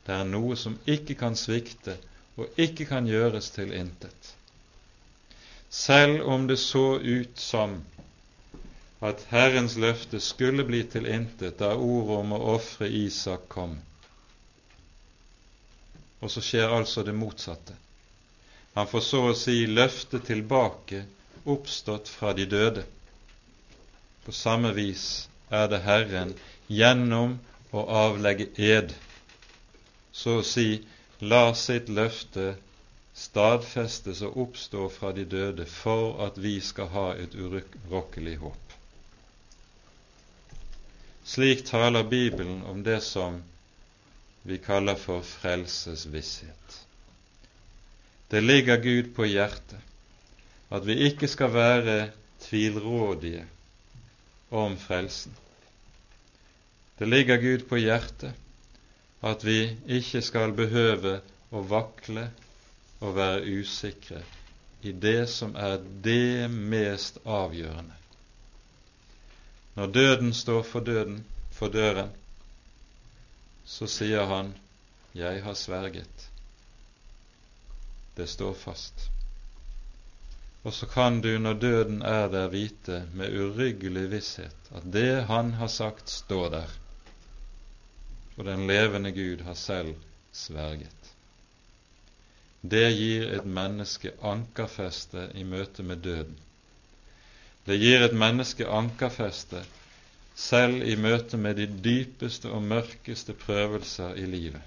[0.02, 1.94] Det er noe som ikke kan svikte
[2.36, 4.32] og ikke kan gjøres til intet.
[5.72, 7.78] Selv om det så ut som
[9.02, 13.78] at Herrens løfte skulle bli til intet da ordet om å ofre Isak kom.
[16.22, 17.74] Og så skjer altså det motsatte.
[18.76, 21.02] Han får så å si løftet tilbake,
[21.44, 22.84] oppstått fra de døde.
[24.24, 26.36] På samme vis er det Herren
[26.70, 27.34] gjennom
[27.74, 28.94] å avlegge ed,
[30.12, 30.68] så å si
[31.22, 32.56] la sitt løfte
[33.14, 38.74] stadfestes og oppstå fra de døde for at vi skal ha et urokkelig håp.
[41.24, 43.38] Slik taler Bibelen om det som
[44.42, 46.78] vi kaller for frelsesvisshet.
[48.30, 49.78] Det ligger Gud på hjertet
[50.72, 51.96] at vi ikke skal være
[52.40, 53.44] tvilrådige
[54.50, 55.36] om frelsen.
[56.98, 58.32] Det ligger Gud på hjertet
[59.22, 61.20] at vi ikke skal behøve
[61.54, 62.26] å vakle
[63.02, 64.22] og være usikre
[64.82, 67.94] i det som er det mest avgjørende.
[69.78, 71.22] Når døden står for, døden,
[71.54, 72.10] for døren,
[73.64, 74.52] så sier han
[75.14, 76.28] 'Jeg har sverget'.
[78.16, 79.10] Det står fast.
[80.64, 85.52] Og så kan du, når døden er der, vite med uryggelig visshet at det han
[85.52, 86.81] har sagt, står der
[88.34, 89.94] for den levende Gud har selv
[90.32, 91.12] sverget.
[92.62, 96.36] Det gir et menneske ankerfeste i møte med døden.
[97.66, 99.64] Det gir et menneske ankerfeste
[100.38, 104.62] selv i møte med de dypeste og mørkeste prøvelser i livet.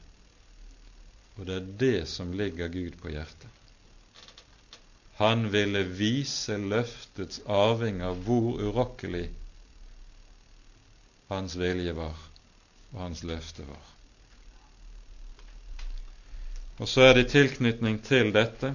[1.35, 3.49] Og det er det som ligger Gud på hjertet.
[5.15, 9.29] Han ville vise løftets arvinger hvor urokkelig
[11.31, 12.24] hans vilje var
[12.95, 13.91] og hans løfte var.
[16.79, 18.73] Og så er det i tilknytning til dette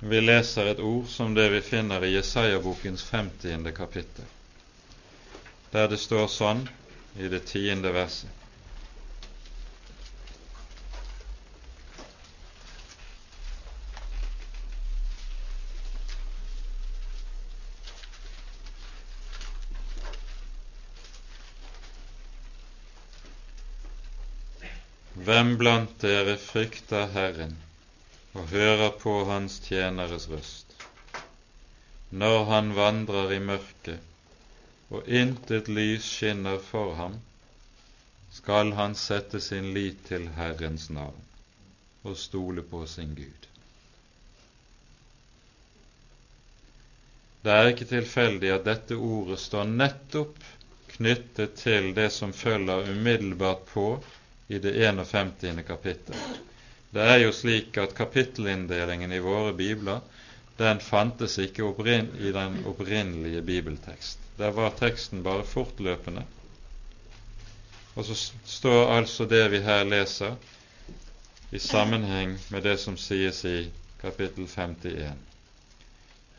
[0.00, 3.72] vi leser et ord som det vi finner i Jesaja-bokens 50.
[3.74, 4.24] kapittel,
[5.72, 6.60] der det står sånn
[7.18, 8.30] i det tiende verset.
[25.38, 27.52] Hvem blant dere frykter Herren
[28.34, 30.72] og hører på Hans tjeneres røst,
[32.10, 37.14] når han vandrer i mørket og intet lys skinner for ham,
[38.40, 41.22] skal han sette sin lit til Herrens navn
[42.02, 43.48] og stole på sin Gud.
[47.46, 50.42] Det er ikke tilfeldig at dette ordet står nettopp
[50.98, 53.90] knyttet til det som følger umiddelbart på
[54.48, 55.64] i det 51.
[55.66, 56.16] kapittel.
[56.90, 60.00] Det er jo slik at kapittelinndelingen i våre bibler
[60.58, 61.62] den fantes ikke
[62.18, 64.18] i den opprinnelige bibeltekst.
[64.38, 66.24] Der var teksten bare fortløpende.
[67.94, 70.34] Og så står altså det vi her leser,
[71.50, 73.70] i sammenheng med det som sies i
[74.02, 75.14] kapittel 51.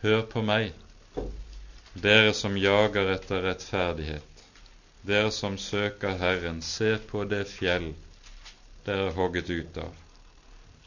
[0.02, 0.70] Hør på meg,
[2.04, 4.29] dere som jager etter rettferdighet,
[5.02, 7.94] dere som søker Herren, se på det fjell
[8.86, 9.96] dere er hogget ut av,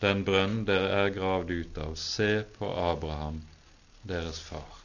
[0.02, 3.40] den brønn dere er gravd ut av, se på Abraham,
[4.02, 4.80] deres far.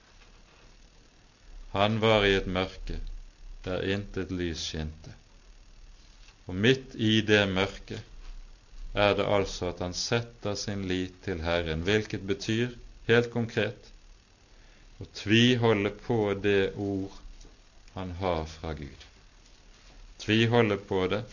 [1.74, 3.00] Han var i et mørke
[3.66, 5.12] der intet lys skinte.
[6.48, 11.84] Og midt i det mørket er det altså at han setter sin lit til Herren,
[11.84, 12.78] hvilket betyr
[13.10, 13.92] helt konkret
[15.04, 17.20] å tviholde på det ord
[17.98, 19.07] han har fra Gud
[20.24, 21.24] tviholde på det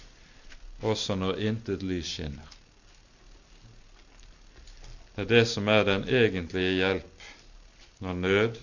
[0.84, 2.50] også når intet lys skinner.
[5.14, 7.26] Det er det som er den egentlige hjelp
[8.04, 8.56] når nød,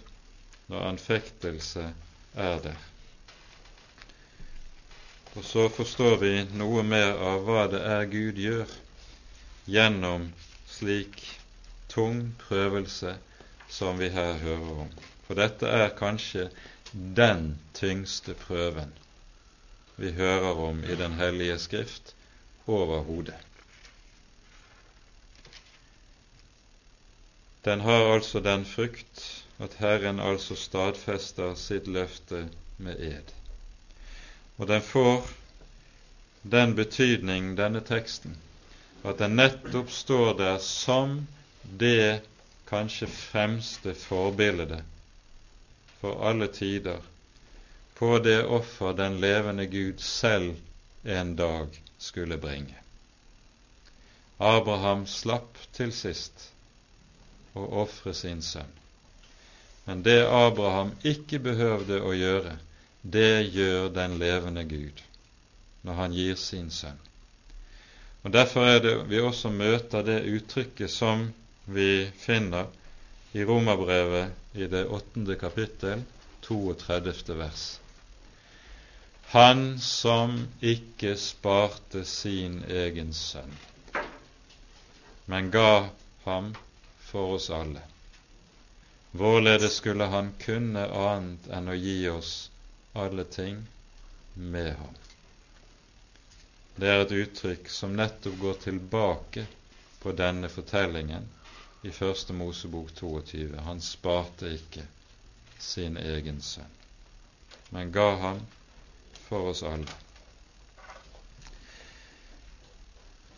[0.68, 1.86] når anfektelse
[2.36, 2.80] er der.
[5.36, 8.74] Og så forstår vi noe mer av hva det er Gud gjør
[9.72, 10.28] gjennom
[10.68, 11.24] slik
[11.94, 13.16] tung prøvelse
[13.72, 14.92] som vi her hører om.
[15.28, 16.50] For dette er kanskje
[16.92, 18.92] den tyngste prøven
[20.02, 22.16] vi hører om i Den hellige skrift,
[22.68, 23.36] overhodet.
[27.66, 32.48] Den har altså den frukt at Herren altså stadfester sitt løfte
[32.82, 33.34] med ed.
[34.58, 35.28] Og den får
[36.56, 38.34] den betydning, denne teksten,
[39.06, 41.28] at den nettopp står der som
[41.84, 42.22] det
[42.70, 44.82] kanskje fremste forbildet
[46.02, 47.02] for alle tider
[48.02, 50.56] på det offer den levende Gud selv
[51.04, 52.74] en dag skulle bringe.
[54.38, 56.48] Abraham slapp til sist
[57.54, 58.72] å ofre sin sønn.
[59.86, 62.56] Men det Abraham ikke behøvde å gjøre,
[63.06, 65.04] det gjør den levende Gud
[65.86, 66.98] når han gir sin sønn.
[68.26, 71.28] Og Derfor er det vi også møter det uttrykket som
[71.70, 72.66] vi finner
[73.38, 76.02] i Romerbrevet i det åttende kapittel,
[76.50, 77.38] 32.
[77.38, 77.70] vers.
[79.32, 83.54] Han som ikke sparte sin egen sønn,
[85.32, 85.88] men ga
[86.26, 86.50] ham
[87.12, 87.86] for oss alle.
[89.16, 92.34] Hvorledes skulle han kunne annet enn å gi oss
[92.92, 93.64] alle ting
[94.36, 95.00] med ham?
[96.76, 99.48] Det er et uttrykk som nettopp går tilbake
[100.04, 101.32] på denne fortellingen
[101.88, 103.54] i Første Mosebok 22.
[103.64, 104.90] Han sparte ikke
[105.72, 106.80] sin egen sønn,
[107.72, 108.50] men ga ham
[109.32, 109.88] for oss alle.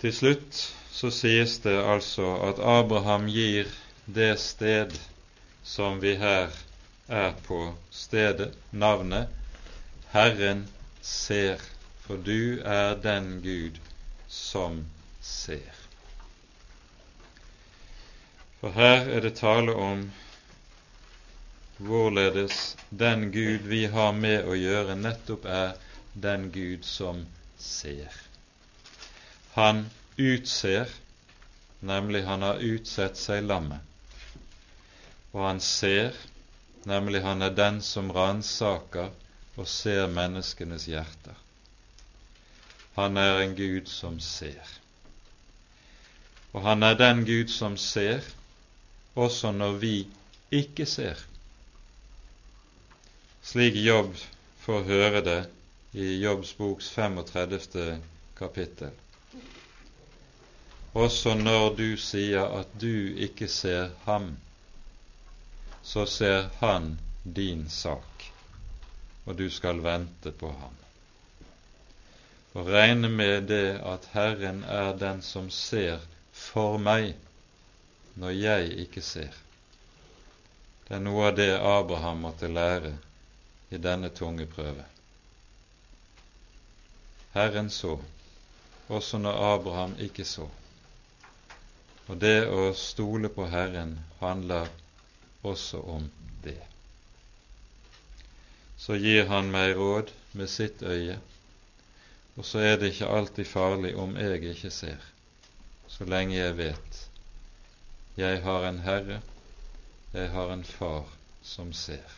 [0.01, 3.69] Til slutt så sies det altså at Abraham gir
[4.09, 4.97] det sted
[5.63, 6.49] som vi her
[7.07, 7.61] er på
[7.93, 9.29] stedet, navnet
[10.11, 10.65] Herren
[11.01, 11.61] ser
[12.03, 13.79] for du er den Gud
[14.27, 14.85] som
[15.21, 15.71] ser.
[18.59, 20.03] For her er det tale om
[21.83, 25.73] hvorledes den Gud vi har med å gjøre, nettopp er
[26.13, 27.25] den Gud som
[27.57, 28.13] ser.
[29.53, 29.85] Han
[30.17, 30.89] utser,
[31.79, 33.81] nemlig han har utsett seg lammet.
[35.33, 36.13] Og han ser,
[36.85, 39.11] nemlig han er den som ransaker
[39.57, 41.35] og ser menneskenes hjerter.
[42.95, 44.61] Han er en Gud som ser.
[46.53, 48.21] Og han er den Gud som ser
[49.17, 49.95] også når vi
[50.53, 51.17] ikke ser.
[53.43, 54.15] Slik Jobb
[54.63, 55.39] får høre det
[55.91, 57.97] i Jobbs boks 35.
[58.39, 58.93] kapittel.
[60.93, 64.31] Også når du sier at du ikke ser ham,
[65.83, 68.29] så ser han din sak,
[69.25, 70.79] og du skal vente på ham
[72.53, 77.15] og regne med det at Herren er den som ser for meg
[78.13, 79.33] når jeg ikke ser.
[80.85, 82.93] Det er noe av det Abraham måtte lære
[83.73, 84.85] i denne tunge prøve.
[87.33, 87.97] Herren så,
[88.87, 90.47] også når Abraham ikke så.
[92.07, 94.69] Og det å stole på Herren handler
[95.41, 96.09] også om
[96.43, 96.59] det.
[98.77, 101.17] Så gir han meg råd med sitt øye
[102.35, 105.01] og så er det ikke alltid farlig om jeg ikke ser,
[105.87, 107.01] så lenge jeg vet
[108.17, 109.21] jeg har en Herre,
[110.13, 111.07] jeg har en Far
[111.41, 112.17] som ser,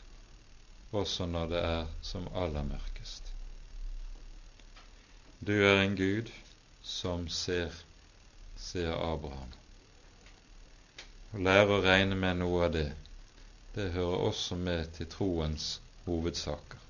[1.01, 3.31] også når det er som aller mørkest.
[5.45, 6.31] Du er en Gud
[6.83, 7.73] som ser,
[8.57, 9.51] sier Abraham.
[11.35, 12.87] Å lære å regne med noe av det,
[13.75, 15.75] det hører også med til troens
[16.05, 16.81] hovedsaker.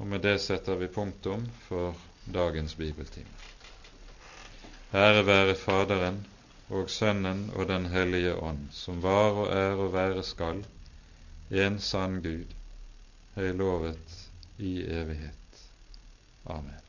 [0.00, 3.42] Og med det setter vi punktum for dagens bibeltime.
[4.92, 6.22] Ære være Faderen
[6.72, 10.64] og Sønnen og Den hellige ånd, som var og er og være skal,
[11.52, 12.54] en sann Gud,
[13.34, 14.16] høylovet
[14.58, 15.66] i evighet.
[16.46, 16.81] Amen.